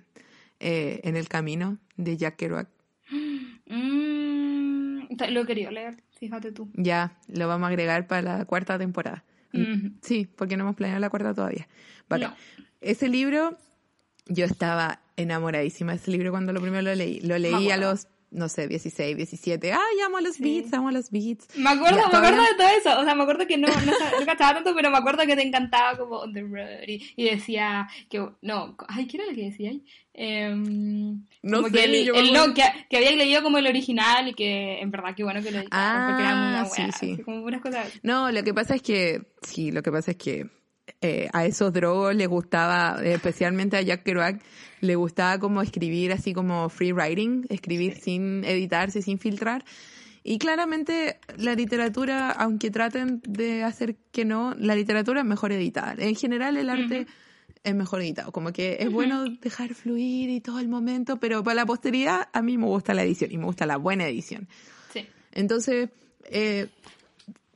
[0.60, 2.68] eh, En el Camino de Jack Kerouac.
[3.66, 6.70] Mm, lo he querido leer, fíjate tú.
[6.74, 9.24] Ya, lo vamos a agregar para la cuarta temporada.
[9.52, 9.92] Ujú.
[10.02, 11.68] Sí, porque no hemos planeado la cuarta todavía.
[12.08, 12.26] Vale.
[12.26, 12.36] No.
[12.80, 13.56] Ese libro,
[14.26, 17.20] yo estaba enamoradísima de ese libro cuando lo primero lo leí.
[17.20, 19.72] Lo leí a los, no sé, 16, 17.
[19.72, 20.42] Ay, amo a los Sí.
[20.42, 21.48] beats, amo a los beats.
[21.56, 23.00] Me acuerdo, Ya, me acuerdo de todo eso.
[23.00, 23.74] O sea, me acuerdo que no, no,
[24.20, 26.86] no cachaba tanto, pero me acuerdo que te encantaba como On the Road.
[26.86, 28.24] Y, y decía que.
[28.42, 29.84] No, ay, ¿qué era lo que decía ahí?
[30.12, 32.46] Em, No sé, que, el, yo acuerdo.
[32.48, 35.50] no, que, que había leído como el original y que en verdad qué bueno que
[35.50, 36.06] lo editaron.
[36.08, 37.12] porque era Ah, una sí, wea, sí.
[37.12, 37.90] así como unas cosas.
[38.02, 40.46] No, lo que pasa es que, sí, lo que pasa es que
[41.00, 44.42] eh, a esos drogos les gustaba, eh, especialmente a Jack Kerouac,
[44.80, 49.64] le gustaba como escribir así como free writing, escribir sin editarse, sin filtrar.
[50.22, 55.94] Y claramente la literatura, aunque traten de hacer que no, la literatura es mejor editada.
[55.98, 57.06] En general el arte
[57.62, 58.32] es mejor editado.
[58.32, 62.42] Como que es bueno dejar fluir y todo el momento, pero para la posteridad a
[62.42, 64.48] mí me gusta la edición y me gusta la buena edición.
[64.92, 65.06] Sí.
[65.32, 65.90] Entonces,
[66.24, 66.68] eh,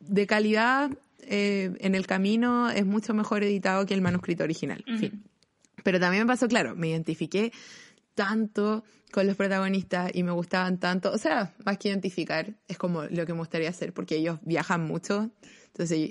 [0.01, 0.91] de calidad,
[1.33, 4.85] eh, en el camino es mucho mejor editado que el manuscrito original.
[4.87, 4.99] Ujú.
[4.99, 5.25] Fin.
[5.85, 7.53] Pero también me pasó, claro, me identifiqué
[8.15, 13.05] tanto con los protagonistas y me gustaban tanto, o sea, más que identificar, es como
[13.05, 15.31] lo que me gustaría hacer, porque ellos viajan mucho,
[15.67, 16.11] entonces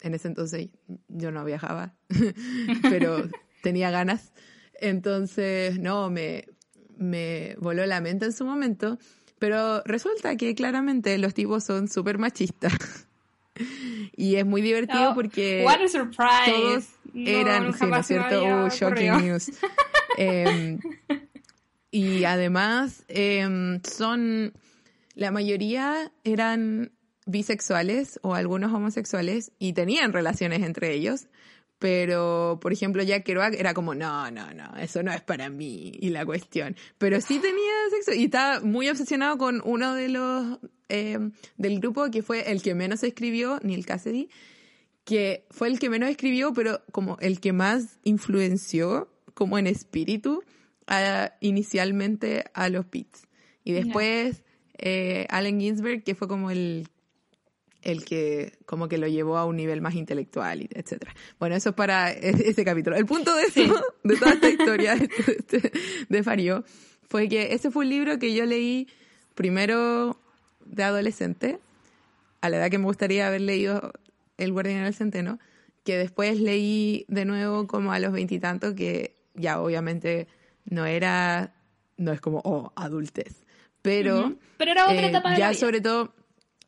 [0.00, 0.68] en ese entonces
[1.08, 1.94] yo no viajaba,
[2.82, 3.28] pero
[3.62, 4.32] tenía ganas,
[4.80, 6.44] entonces, no, me,
[6.98, 8.98] me voló la mente en su momento,
[9.38, 12.72] pero resulta que claramente los tipos son súper machistas.
[14.16, 16.52] Y es muy divertido Oh, porque What a surprise.
[16.52, 18.42] todos No, eran, nunca sí, ¿no es cierto?
[18.42, 19.50] Uh, shocking news.
[20.18, 20.78] Em,
[21.90, 24.54] y además em, son,
[25.14, 26.92] la mayoría eran
[27.26, 31.26] bisexuales o algunos homosexuales y tenían relaciones entre ellos.
[31.78, 35.92] Pero, por ejemplo, Jack Kerouac era como, no, no, no, eso no es para mí
[36.00, 36.74] y la cuestión.
[36.96, 40.58] Pero sí tenía sexo y estaba muy obsesionado con uno de los
[40.88, 44.28] em, del grupo que fue el que menos escribió, Neil Cassidy,
[45.04, 50.42] que fue el que menos escribió, pero como el que más influenció, como en espíritu,
[50.86, 53.26] a- inicialmente a los Beats.
[53.64, 54.42] Y después
[54.78, 56.88] eh, Allen Ginsberg, que fue como el
[57.82, 61.14] el que como que lo llevó a un nivel más intelectual, etcétera.
[61.38, 62.96] Bueno, eso es para e- ese capítulo.
[62.96, 63.62] El punto de eso,
[64.02, 65.08] de toda esta historia de,
[65.50, 65.72] de,
[66.08, 66.64] de Fario,
[67.08, 68.88] fue que ese fue un libro que yo leí
[69.36, 70.20] primero
[70.70, 71.58] de adolescente,
[72.40, 73.92] a la edad que me gustaría haber leído
[74.38, 75.38] El Guardián del Centeno,
[75.84, 80.26] que después leí de nuevo como a los veintitantos, que ya obviamente
[80.64, 81.54] no era,
[81.96, 83.44] no es como, oh, adultez,
[83.82, 84.26] pero...
[84.26, 84.38] Ujú.
[84.58, 85.60] Pero era otra eh, etapa de ya la vida.
[85.60, 86.14] sobre todo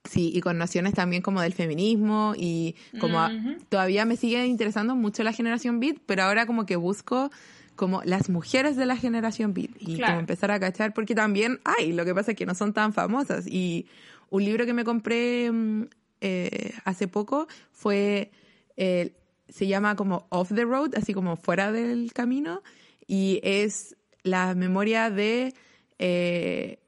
[0.04, 3.56] sí y con nociones también como del feminismo y como a- Ujú.
[3.68, 7.30] todavía me sigue interesando mucho la generación beat pero ahora como que busco
[7.78, 10.12] como las mujeres de la generación beat y Claro.
[10.12, 12.92] como empezar a cachar porque también hay lo que pasa es que no son tan
[12.92, 13.86] famosas y
[14.30, 15.84] un libro que me compré mm,
[16.20, 18.30] eh, hace poco fue
[18.76, 19.12] eh,
[19.48, 22.62] se llama como off the road así como fuera del camino
[23.06, 25.54] y es la memoria de
[25.98, 26.80] eh,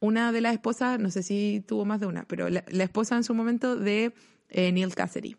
[0.00, 3.16] una de las esposas, no sé si tuvo más de una, pero la, la esposa
[3.16, 4.12] en su momento de
[4.48, 5.36] eh, Neil Cassidy.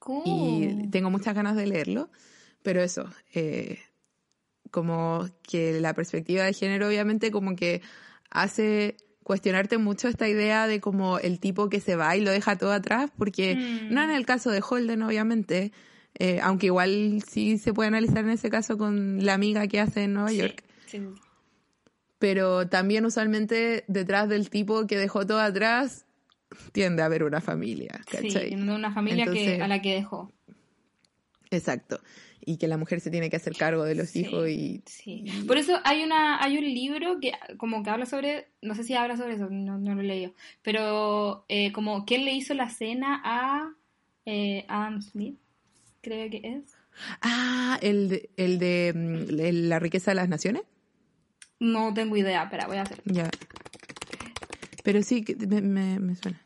[0.00, 0.22] Cool.
[0.26, 2.10] Y tengo muchas ganas de leerlo,
[2.62, 3.78] pero eso, eh,
[4.70, 7.82] como que la perspectiva de género obviamente como que
[8.30, 12.56] hace cuestionarte mucho esta idea de como el tipo que se va y lo deja
[12.56, 13.94] todo atrás, porque Mm.
[13.94, 15.72] no en el caso de Holden obviamente,
[16.18, 20.04] eh, aunque igual sí se puede analizar en ese caso con la amiga que hace
[20.04, 21.00] en Nueva Sí, York, sí.
[22.18, 26.06] pero también usualmente detrás del tipo que dejó todo atrás
[26.72, 28.50] tiende a haber una familia, ¿cachai?
[28.50, 30.32] Sí, una familia que, a la que dejó.
[31.50, 32.00] Exacto.
[32.44, 34.20] Y que la mujer se tiene que hacer cargo de los Sí.
[34.20, 34.82] hijos y...
[34.86, 35.24] Sí.
[35.46, 38.94] Por eso hay una hay un libro que como que habla sobre, no sé si
[38.94, 42.70] habla sobre eso, no, no lo he leído, pero eh, como quién le hizo la
[42.70, 43.74] cena a
[44.24, 45.38] eh, Adam Smith,
[46.00, 46.74] creo que es.
[47.22, 50.62] Ah, el de, el de mm, el- la riqueza de las naciones.
[51.58, 53.02] No tengo idea, espera, voy a hacer.
[53.04, 53.28] Ya.
[54.82, 56.40] Pero sí, me, me, me suena.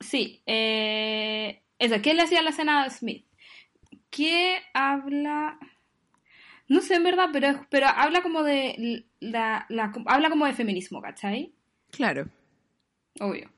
[0.00, 3.25] Sí, eh, eso, ¿quién le hacía la cena a Smith?
[4.16, 5.58] ¿Qué habla?
[6.68, 11.00] No sé en verdad, pero, pero habla como de la, la- habla como de feminismo,
[11.02, 11.52] ¿cachai?
[11.90, 12.28] Claro.
[13.20, 13.50] Obvio.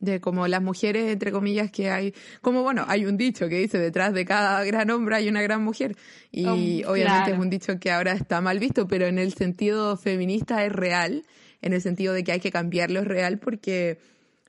[0.00, 2.12] De como las mujeres, entre comillas, que hay.
[2.40, 5.62] Como bueno, hay un dicho que dice: detrás de cada gran hombre hay una gran
[5.62, 5.96] mujer.
[6.32, 7.34] Y Oh, obviamente claro.
[7.34, 11.24] es un dicho que ahora está mal visto, pero en el sentido feminista es real.
[11.60, 13.98] En el sentido de que hay que cambiarlo es real porque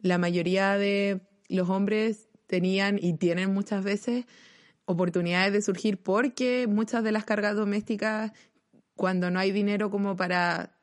[0.02, 4.26] la mayoría de los hombres tenían y tienen muchas veces
[4.86, 8.32] oportunidades de surgir porque muchas de las cargas domésticas,
[8.96, 10.78] cuando no hay dinero como para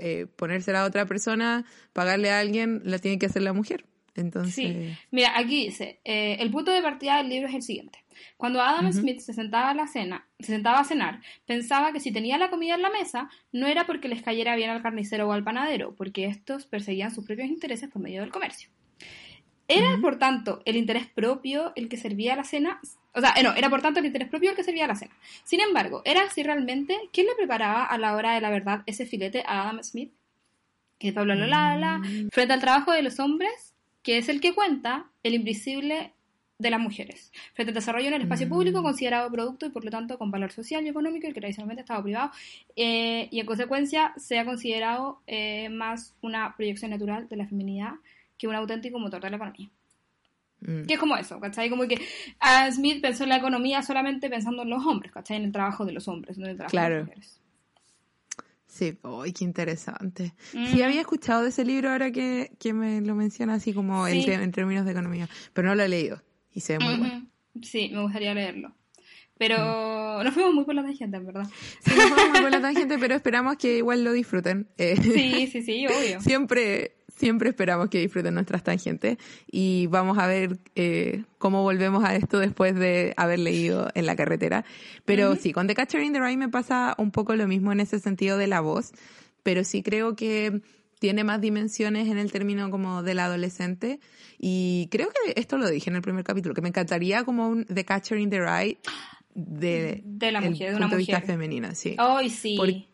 [0.00, 3.84] eh, ponérsela a otra persona, pagarle a alguien, la tiene que hacer la mujer.
[4.14, 8.04] Entonces, Sí, mira, aquí dice, eh, el punto de partida del libro es el siguiente.
[8.36, 8.92] Cuando Adam.
[8.92, 12.50] Smith se sentaba a la cena, se sentaba a cenar, pensaba que si tenía la
[12.50, 15.94] comida en la mesa, no era porque les cayera bien al carnicero o al panadero,
[15.94, 18.68] porque estos perseguían sus propios intereses por medio del comercio.
[19.68, 22.80] Era, por tanto, el interés propio el que servía la cena,
[23.14, 25.12] o sea, eh, no, era por tanto el interés propio el que servía la cena.
[25.44, 26.96] Sin embargo, ¿era así realmente?
[27.12, 30.12] ¿Quién le preparaba a la hora de la verdad ese filete a Adam Smith?
[30.98, 32.28] Que Pablo Lala, Mm.
[32.30, 36.12] frente al trabajo de los hombres, que es el que cuenta el invisible
[36.58, 38.50] de las mujeres, frente al desarrollo en el espacio Mm.
[38.50, 41.80] público considerado producto y por lo tanto con valor social y económico, el que tradicionalmente
[41.82, 42.30] estaba privado,
[42.76, 47.94] eh, y en consecuencia se ha considerado eh, más una proyección natural de la feminidad
[48.42, 49.70] que un auténtico motor de la economía.
[50.60, 51.70] mm, Que es como eso, ¿cachai?
[51.70, 52.00] Como que
[52.72, 55.36] Smith pensó en la economía solamente pensando en los hombres, ¿cachai?
[55.36, 56.96] En el trabajo de los hombres, no en el trabajo de Claro.
[56.98, 57.38] las mujeres.
[58.66, 60.32] sí, ¡ay, qué interesante!
[60.54, 60.66] Mm.
[60.66, 64.24] Sí, había escuchado de ese libro ahora que, que me lo menciona así como Sí.
[64.24, 66.22] te- en términos de economía, pero no lo he leído
[66.54, 67.16] y se ve muy bueno.
[67.54, 67.62] Ujú.
[67.64, 68.74] Sí, me gustaría leerlo.
[69.38, 69.56] Pero
[70.20, 70.24] Mm.
[70.24, 71.44] nos fuimos muy por la tangente, en verdad.
[71.80, 74.68] Sí, nos fuimos muy por la tangente, pero esperamos que igual lo disfruten.
[74.78, 76.20] Eh, Sí, sí, sí, obvio.
[76.22, 79.18] siempre, siempre esperamos que disfruten nuestras tangentes
[79.50, 84.16] y vamos a ver eh, cómo volvemos a esto después de haber leído en la
[84.16, 84.64] carretera.
[85.04, 87.80] Pero sí, con The Catcher in the Rye me pasa un poco lo mismo en
[87.80, 88.92] ese sentido de la voz,
[89.42, 90.62] pero sí creo que
[90.98, 93.98] tiene más dimensiones en el término como del adolescente
[94.38, 97.64] y creo que esto lo dije en el primer capítulo, que me encantaría como un
[97.66, 98.78] The Catcher in the Rye
[99.34, 101.26] de, De la mujer, de una punto de vista mujer.
[101.26, 101.96] femenina, sí.
[101.98, 102.88] Ay, sí.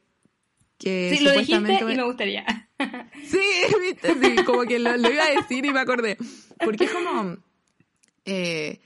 [0.79, 2.45] Que sí, lo dijiste supuestamente- y me gustaría.
[3.25, 3.41] Sí,
[3.83, 6.17] viste, sí, como que lo, lo iba a decir y me acordé.
[6.65, 7.37] Porque es como,
[8.25, 8.81] eh,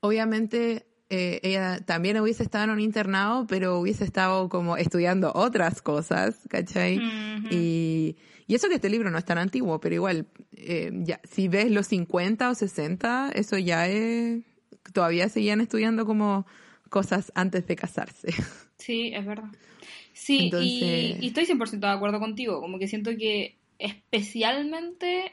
[0.00, 5.82] obviamente, eh, ella también hubiese estado en un internado, pero hubiese estado como estudiando otras
[5.82, 6.98] cosas, ¿cachai?
[6.98, 7.48] Ujú.
[7.50, 11.48] Y, y eso que este libro no es tan antiguo, pero igual, eh, ya, si
[11.48, 14.42] ves los 50 o 60, eso ya es,
[14.92, 16.46] todavía seguían estudiando como
[16.88, 18.28] cosas antes de casarse.
[18.78, 19.50] Sí, es verdad.
[20.12, 22.60] Sí, y- Entonces- y, estoy 100% de acuerdo contigo.
[22.60, 25.32] Como que siento que especialmente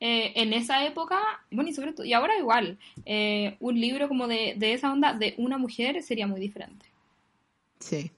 [0.00, 1.20] eh, en esa época,
[1.52, 5.12] bueno, y sobre todo, y ahora igual, eh, un libro como de, de esa onda
[5.14, 6.86] de una mujer sería muy diferente.
[7.78, 8.10] Sí.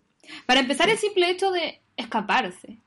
[0.47, 2.79] Para empezar, el simple hecho de escaparse.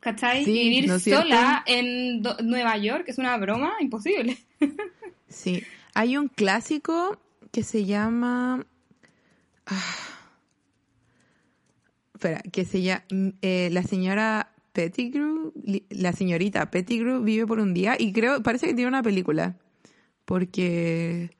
[0.00, 0.44] ¿Cachai?
[0.44, 4.36] Sí, y vivir sola en Do- Nueva York es una broma imposible.
[5.28, 5.62] Sí,
[5.94, 7.18] hay un clásico
[7.50, 8.64] que se llama...
[9.66, 10.17] ah,
[12.18, 13.04] espera, que se llama...
[13.40, 15.52] la señora Pettigrew,
[15.90, 19.56] la señorita Pettigrew vive por un día y creo, parece que tiene una película,
[20.24, 21.30] porque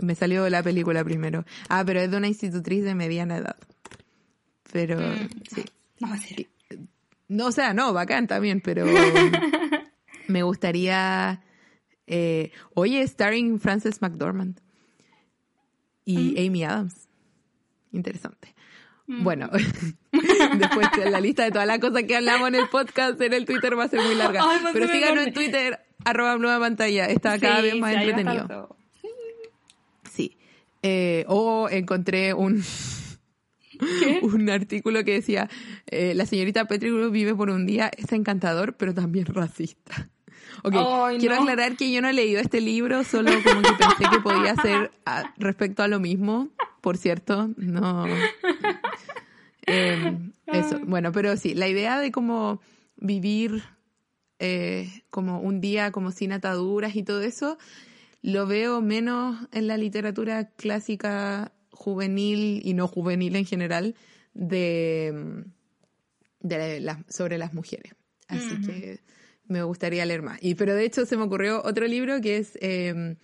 [0.00, 1.44] me salió la película primero.
[1.68, 3.56] Ah, pero es de una institutriz de mediana edad.
[4.72, 5.28] Pero, Mm.
[5.54, 5.64] sí.
[7.28, 8.84] No a o sea, no, bacán también, pero
[10.28, 11.42] me gustaría.
[12.06, 14.60] Eh, oye, starring Frances McDormand
[16.04, 17.08] y Amy Adams.
[17.92, 18.54] Interesante.
[19.06, 19.24] Mm.
[19.24, 19.50] Bueno,
[20.58, 23.44] después de la lista de todas las cosas que hablamos en el podcast, en el
[23.44, 24.42] Twitter va a ser muy larga.
[24.44, 27.06] Ay, pero síganos en Twitter, arroba nueva pantalla.
[27.06, 28.76] Está cada Sí, vez más entretenido.
[30.12, 30.36] Sí.
[30.82, 32.62] Eh, o encontré un,
[34.22, 35.48] un artículo que decía,
[35.86, 40.08] eh, la señorita Pettigrew vive por un día, es encantador, pero también racista.
[40.62, 41.42] Quiero no.
[41.42, 44.92] aclarar que yo no he leído este libro, solo como que pensé que podía ser
[45.36, 46.50] respecto a lo mismo,
[46.80, 48.06] por cierto, no...
[49.66, 49.96] Eh,
[50.52, 52.60] Eso, bueno, pero sí, la idea de como
[52.96, 53.62] vivir
[54.38, 57.58] eh, como un día como sin ataduras y todo eso,
[58.22, 63.94] lo veo menos en la literatura clásica juvenil y no juvenil en general
[64.34, 65.44] de,
[66.40, 67.94] de las- sobre las mujeres.
[68.28, 69.00] Así que
[69.46, 70.38] me gustaría leer más.
[70.42, 73.16] Y, pero de hecho se me ocurrió otro libro que es, eh,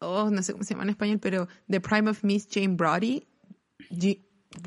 [0.00, 3.26] oh, no sé cómo se llama en español, pero The Prime of Miss Jane Brody.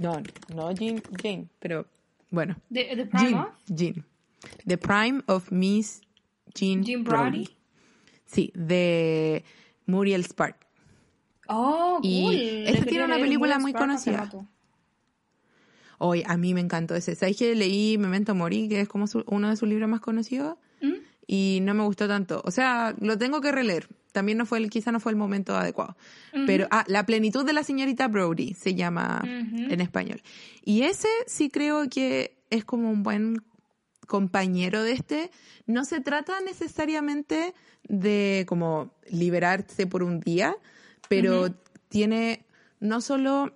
[0.02, 0.22] No,
[0.54, 1.86] no Jane, Jane, pero
[2.32, 2.56] bueno.
[2.72, 4.06] The, the Prime Jean, of Jean.
[4.66, 6.02] The Prime of Miss
[6.54, 7.30] Jean, Jean Brody.
[7.30, 7.50] Brody.
[8.26, 9.44] Sí, de
[9.86, 10.58] Muriel Spark.
[11.48, 12.36] Oh, Y cool.
[12.76, 14.30] esta tiene una película muy Spark conocida.
[15.98, 17.16] Hoy a mí me encantó ese.
[17.16, 20.58] ¿Sabes que leí Memento Mori, que es como su- uno de sus libros más conocidos?
[20.82, 20.94] ¿Mm?
[21.26, 22.42] Y no me gustó tanto.
[22.44, 23.88] O sea, lo tengo que releer.
[24.16, 25.97] También no fue el, quizá no fue el momento adecuado.
[26.47, 30.22] Pero, ah, La plenitud de la señorita Brody se llama en español.
[30.63, 33.43] Y ese sí creo que es como un buen
[34.07, 35.32] compañero de este.
[35.68, 37.53] No se trata necesariamente
[37.89, 40.55] de como liberarse por un día,
[41.09, 41.53] pero
[41.89, 42.45] tiene
[42.80, 43.53] no solo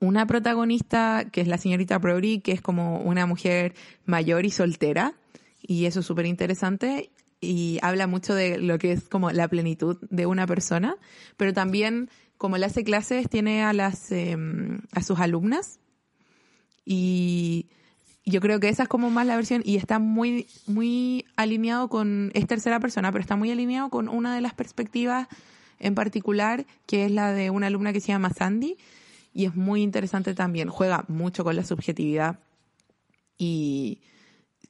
[0.00, 5.14] una protagonista que es la señorita Brody, que es como una mujer mayor y soltera,
[5.62, 7.10] y eso es súper interesante,
[7.40, 10.96] y habla mucho de lo que es como la plenitud de una persona,
[11.36, 15.78] pero también como le hace clases, tiene a las em, a sus alumnas,
[16.84, 17.66] y
[18.24, 22.30] yo creo que esa es como más la versión, y está muy, muy alineado con,
[22.34, 25.28] es tercera persona, pero está muy alineado con una de las perspectivas
[25.78, 28.76] en particular, que es la de una alumna que se llama Sandy,
[29.32, 30.68] y es muy interesante también.
[30.68, 32.38] Juega mucho con la subjetividad
[33.38, 34.00] y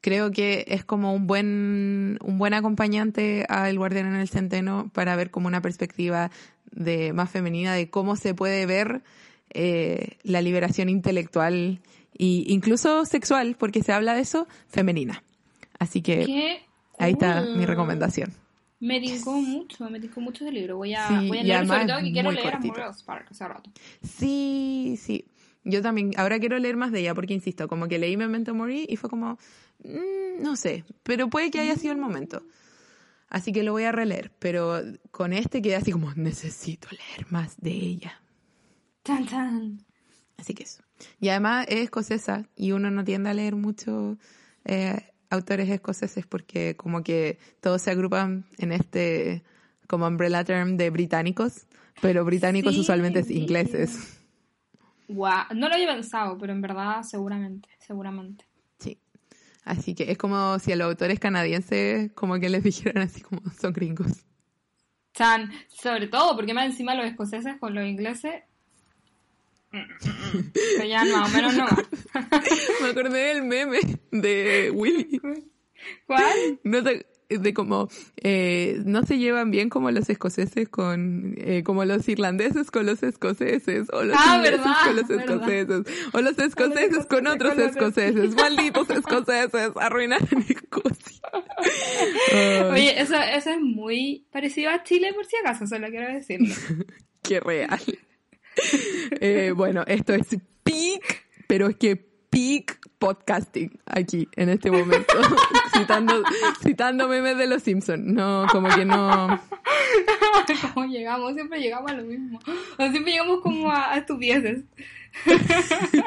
[0.00, 5.16] creo que es como un buen, un buen acompañante al Guardián en el Centeno para
[5.16, 6.30] ver como una perspectiva
[6.70, 9.02] de más femenina de cómo se puede ver
[9.50, 11.80] eh, la liberación intelectual
[12.18, 15.22] e incluso sexual, porque se habla de eso, femenina.
[15.78, 16.62] Así que Qué
[16.98, 18.32] ahí está mi recomendación.
[18.78, 20.78] Me tincó mucho, me tincó mucho ese libro.
[20.78, 22.82] Voy a, Sí, voy a leer sobre todo que quiero leer cortito.
[22.82, 23.70] a Spark hace rato.
[24.02, 25.26] Sí, sí.
[25.64, 28.86] Yo también, ahora quiero leer más de ella, porque insisto, como que leí Memento Mori
[28.88, 29.38] y fue como,
[29.84, 32.42] mm, no sé, pero puede que haya sido el momento.
[33.28, 34.80] Así que lo voy a releer, pero
[35.10, 38.20] con este quedé así como, necesito leer más de ella.
[39.02, 39.84] Tan, tan.
[40.36, 40.82] Así que eso.
[41.20, 44.18] Y además es escocesa y uno no tiende a leer mucho
[44.64, 49.44] eh, autores escoceses porque como que todos se agrupan en este
[49.86, 51.66] como umbrella term de británicos,
[52.00, 53.46] pero británicos Sí, usualmente es sí.
[55.12, 58.44] Guau, No lo había pensado, pero en verdad seguramente, seguramente.
[58.78, 58.98] Sí.
[59.64, 63.40] Así que es como si a los autores canadienses como que les dijeran así como
[63.60, 64.24] son gringos.
[65.12, 68.42] Tan, sobre todo porque más encima los escoceses con los ingleses.
[69.72, 71.66] mm, mm, mm, Pero ya más o menos no.
[72.80, 73.80] Me acordé del meme
[74.12, 75.20] de Willy.
[76.06, 76.60] ¿Cuál?
[76.64, 81.84] No te- de como eh, no se llevan bien como los escoceses con eh, como
[81.84, 85.24] los irlandeses con los escoceses o los Ah, ingleses verdad, con los verdad.
[85.86, 88.34] escoceses o los escoceses con otros con escoceses.
[88.36, 91.20] Malditos escoceses arruinaron Escocia
[92.72, 96.54] Oye, eso, eso es muy parecido a Chile por si acaso, solo quiero decirlo.
[97.22, 97.80] qué real.
[99.20, 100.26] Eh, bueno esto es
[100.64, 105.14] peak pero es que peak podcasting aquí en este momento
[105.76, 106.22] citando
[106.62, 109.40] citando memes de los Simpsons no como que no
[110.74, 111.34] ¿Cómo llegamos?
[111.34, 112.38] Siempre llegamos a lo mismo.
[112.78, 114.64] O siempre llegamos como a, a estupideces.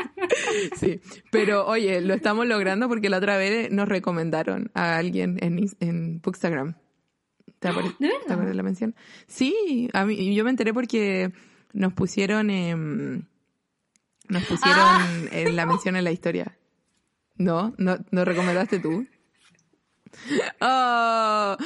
[0.78, 5.66] Sí, pero oye, lo estamos logrando porque la otra vez nos recomendaron a alguien en,
[5.80, 6.76] en Bookstagram.
[7.60, 8.32] ¿Te acuerdas, ¿De ¿Te verdad?
[8.32, 8.96] acuerdas de la mención?
[9.28, 11.34] Sí, a mí, yo me enteré porque
[11.74, 13.24] nos pusieron em,
[14.30, 15.08] nos pusieron Ah.
[15.32, 16.58] en la mención en la historia.
[17.36, 17.74] ¿No?
[17.78, 19.06] ¿No, ¿no recomendaste tú?
[20.62, 21.58] Oh,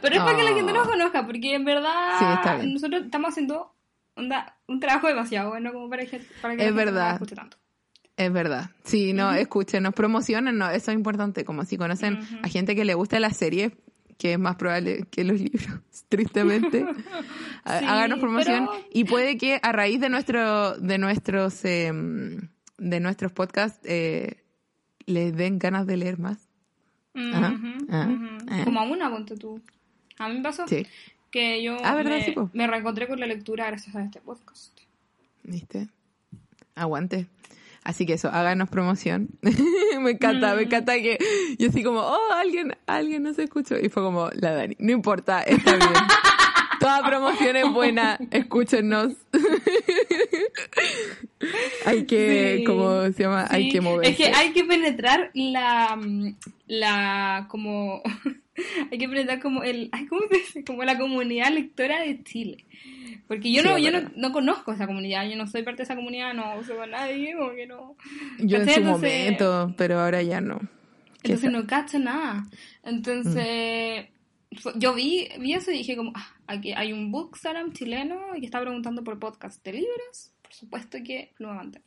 [0.00, 0.74] Pero es para que la gente oh.
[0.74, 2.74] nos conozca, porque en verdad Sí, está bien.
[2.74, 3.74] nosotros estamos haciendo
[4.14, 7.04] onda- un trabajo demasiado bueno como para que, para que Es la gente verdad.
[7.06, 7.56] nos escuche tanto.
[8.16, 8.70] Es verdad.
[8.84, 11.44] Sí, no, escúchenos, promocionen, no, eso es importante.
[11.44, 13.76] Como si conocen a gente que le gusta la serie,
[14.18, 16.84] que es más probable que los libros, tristemente.
[16.84, 17.04] Sí,
[17.64, 18.66] Háganos promoción.
[18.70, 22.48] pero- Y puede que a raíz de nuestro, de nuestros, em,
[22.78, 24.42] de nuestros podcasts, eh,
[25.06, 26.48] les den ganas de leer más.
[27.14, 27.58] Ajá,
[27.88, 28.64] ajá.
[28.64, 29.60] Como a una, ponte tú.
[30.18, 30.86] A mí me pasó Sí,
[31.30, 34.78] que yo Ah, me, Sí, me reencontré con la lectura gracias a este podcast.
[35.44, 35.88] ¿viste?
[36.74, 37.26] Aguante.
[37.88, 39.30] Así que eso, háganos promoción.
[40.02, 40.56] me encanta, Mm.
[40.56, 41.16] me encanta que
[41.58, 43.76] yo así como, oh, alguien, alguien no se escuchó.
[43.80, 45.88] Y fue como, la Dani, no importa, está bien.
[46.80, 49.14] Toda promoción es buena, escúchenos.
[51.86, 52.64] hay que, Sí.
[52.64, 53.46] ¿cómo se llama?
[53.50, 54.10] Hay que moverse.
[54.10, 56.34] Es que hay que penetrar la, mm,
[56.66, 58.02] la, como,
[58.90, 60.64] hay que penetrar como el, ay, ¿cómo se dice?
[60.64, 62.64] Como la comunidad lectora de Chile.
[63.26, 65.82] Porque yo Sí, no, yo no, no conozco esa comunidad, yo no soy parte de
[65.84, 67.96] esa comunidad, no uso con nadie, como que no.
[68.38, 70.58] Yo en su Entonces- momento, pero ahora ya no.
[71.22, 72.46] ¿Qué Entonces no cacho nada.
[72.84, 74.06] Entonces,
[74.60, 78.44] fue- yo vi, vi eso y dije como, ah, aquí hay un bookstagram chileno que
[78.46, 80.32] está preguntando por podcast de libros.
[80.42, 81.86] Por supuesto que lo va a mantener.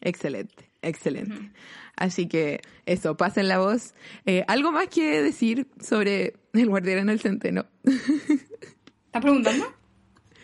[0.00, 1.50] Excelente, excelente.
[1.96, 3.94] Así que eso, pasen la voz.
[4.26, 7.66] Eh, ¿Algo más que decir sobre el guardián en el centeno?
[7.84, 9.66] ¿Estás preguntando?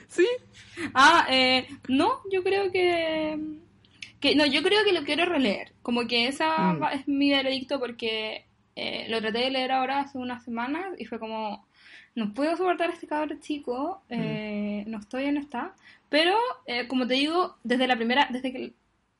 [0.08, 0.26] sí.
[0.94, 3.38] Ah, eh, no, yo creo que,
[4.20, 4.34] que...
[4.34, 5.72] No, yo creo que lo quiero releer.
[5.82, 6.84] Como que esa Mm.
[6.94, 11.18] es mi veredicto porque eh, lo traté de leer ahora hace unas semanas y fue
[11.18, 11.66] como...
[12.14, 15.74] No puedo soportar a este cabrón chico, eh, no estoy en esta.
[16.10, 16.36] Pero,
[16.66, 18.28] eh, como te digo, desde la primera...
[18.30, 18.72] Desde que...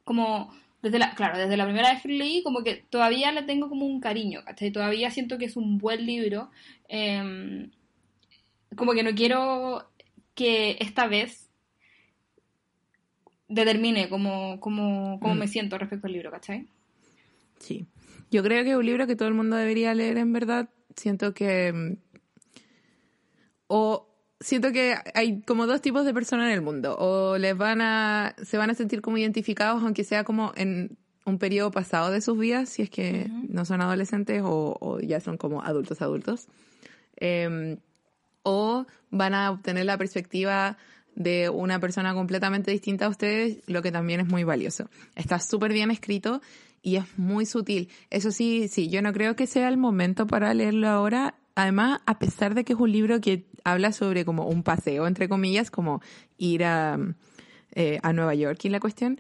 [0.05, 0.53] Como...
[0.83, 3.69] Desde la, claro, desde la primera vez que lo leí, como que todavía le tengo
[3.69, 4.73] como un cariño, ¿cachai?
[4.73, 6.51] Todavía siento que es un buen libro.
[6.89, 7.71] em,
[8.77, 9.89] como que no quiero
[10.35, 11.49] que esta vez
[13.49, 15.39] determine cómo, cómo, cómo Mm.
[15.39, 16.67] me siento respecto al libro, ¿cachai?
[17.61, 17.87] Sí.
[18.31, 20.69] Yo creo que es un libro que todo el mundo debería leer en verdad.
[20.97, 21.73] Siento que...
[21.73, 21.97] mm,
[23.69, 24.09] O
[24.43, 26.97] siento que hay como dos tipos de personas en el mundo.
[26.99, 28.35] O les van a...
[28.43, 32.39] se van a sentir como identificados, aunque sea como en un periodo pasado de sus
[32.39, 33.47] vidas, si es que Ujú.
[33.49, 36.49] no son adolescentes o, o ya son como adultos adultos.
[37.17, 37.79] Em,
[38.43, 40.77] o van a obtener la perspectiva
[41.15, 44.89] de una persona completamente distinta a ustedes, lo que también es muy valioso.
[45.15, 46.41] Está súper bien escrito
[46.83, 47.89] y es muy sutil.
[48.11, 51.35] Eso sí, sí, yo no creo que sea el momento para leerlo ahora.
[51.55, 55.29] Además, a pesar de que es un libro que habla sobre como un paseo, entre
[55.29, 56.01] comillas, como
[56.39, 56.99] ir a,
[57.75, 59.19] eh, a Nueva York y la cuestión,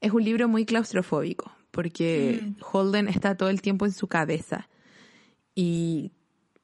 [0.00, 2.54] es un libro muy claustrofóbico, porque Mm.
[2.72, 4.68] Holden está todo el tiempo en su cabeza
[5.54, 6.12] y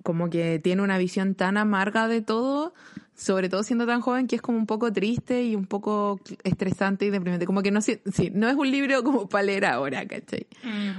[0.03, 2.73] como que tiene una visión tan amarga de todo,
[3.17, 7.07] sobre todo siendo tan joven, que es como un poco triste y un poco estresante
[7.07, 7.45] y deprimente.
[7.45, 7.99] Como que no, sí,
[8.33, 10.47] no es un libro como para leer ahora, ¿cachai?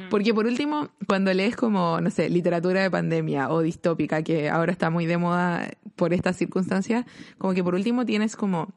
[0.10, 4.74] Porque por último, cuando lees como, no sé, literatura de pandemia o distópica, que ahora
[4.74, 7.06] está muy de moda por estas circunstancias,
[7.38, 8.74] como que por último tienes como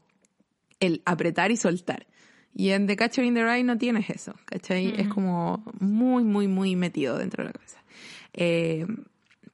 [0.81, 2.09] el apretar y soltar.
[2.53, 4.93] Y en The Catcher in the Rye no tienes eso, ¿cachai?
[5.01, 7.85] Es como muy, muy, muy metido dentro de la cabeza.
[8.33, 8.87] Eh,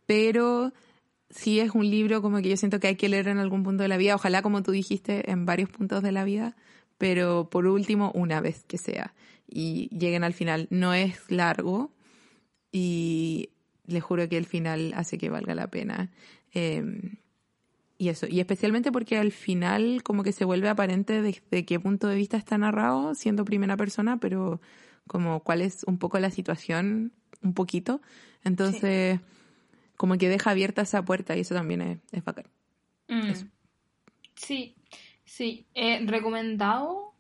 [0.07, 0.73] pero
[1.29, 3.83] sí es un libro como que yo siento que hay que leer en algún punto
[3.83, 6.57] de la vida, ojalá como tú dijiste, en varios puntos de la vida,
[6.97, 9.13] pero por último una vez que sea
[9.47, 10.67] y lleguen al final.
[10.71, 11.93] No es largo
[12.73, 13.51] y
[13.87, 16.11] les juro que el final hace que valga la pena.
[16.55, 16.83] Eh,
[17.99, 22.09] y eso, y especialmente porque al final como que se vuelve aparente desde qué punto
[22.09, 24.61] de vista está narrado, siendo primera persona, pero
[25.07, 28.01] como cuál es un poco la situación, un poquito.
[28.45, 29.21] Entonces,
[29.97, 32.47] como que deja abierta esa puerta y eso también es, es bacán.
[33.09, 33.29] Mm.
[33.29, 33.47] Eso.
[34.35, 34.75] Sí,
[35.25, 35.67] sí.
[35.75, 37.15] Eh, recomendado.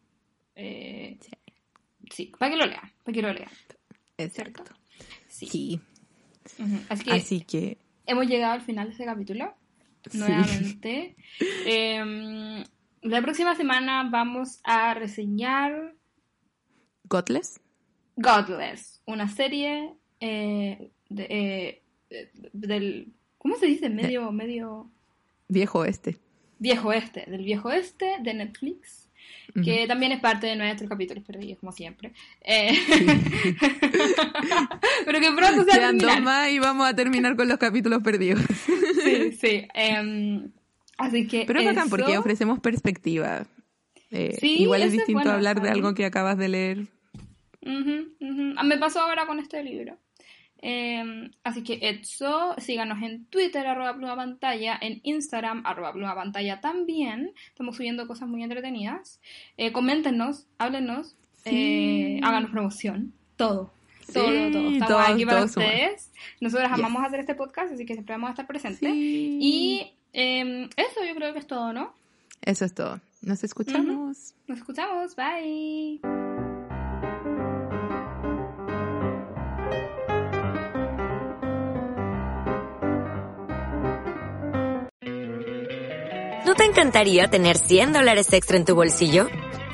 [0.54, 1.18] eh,
[2.10, 3.50] sí, para que lo lean, para que lo lean.
[4.18, 4.64] Exacto.
[5.28, 5.46] Sí.
[5.46, 5.80] Sí.
[6.88, 9.54] Así que Así que, hemos llegado al final de este capítulo.
[10.10, 10.18] Sí.
[10.18, 11.16] Nuevamente.
[11.66, 12.64] Em,
[13.02, 15.94] la próxima semana vamos a reseñar
[17.04, 17.60] Godless.
[18.16, 23.12] Godless, una serie eh, de, eh, del...
[23.38, 23.88] ¿Cómo se dice?
[23.90, 24.90] Medio, medio
[25.48, 26.18] Viejo este.
[26.58, 29.08] viejo este, del viejo este de Netflix,
[29.62, 32.12] que también es parte de nuestros capítulos perdidos, como siempre.
[32.42, 32.76] Eh,
[35.06, 38.42] pero que pronto se Quedan dos más y vamos a terminar con los capítulos perdidos.
[39.06, 39.68] Sí, sí.
[39.74, 40.50] em,
[40.98, 43.46] así que Pero es bacán eso- porque ofrecemos perspectiva.
[44.10, 46.86] Eh, Sí, igual es distinto bueno, hablar de algo que acabas de leer.
[47.62, 49.98] Me pasó ahora con este libro.
[50.62, 56.60] Eh, así que eso, síganos en Twitter, arroba pluma pantalla, en Instagram, arroba pluma pantalla
[56.60, 57.32] también.
[57.48, 59.20] Estamos subiendo cosas muy entretenidas.
[59.56, 61.50] Eh, coméntenos, háblenos, Sí.
[61.52, 63.72] eh, háganos promoción, todo.
[64.12, 64.68] Todo, Sí, todo.
[64.70, 65.66] Estamos todo- aquí para todo suma.
[65.66, 66.12] ustedes.
[66.40, 66.78] Nosotros Yes.
[66.78, 68.90] amamos hacer este podcast, así que siempre vamos a estar presentes.
[68.90, 69.38] Sí.
[69.40, 71.92] Y eh, eso yo creo que es todo, ¿no?
[72.42, 73.00] Eso es todo.
[73.22, 74.34] Nos escuchamos.
[74.46, 76.00] Nos escuchamos, bye.
[86.44, 89.28] ¿No te encantaría tener 100 dólares extra en tu bolsillo?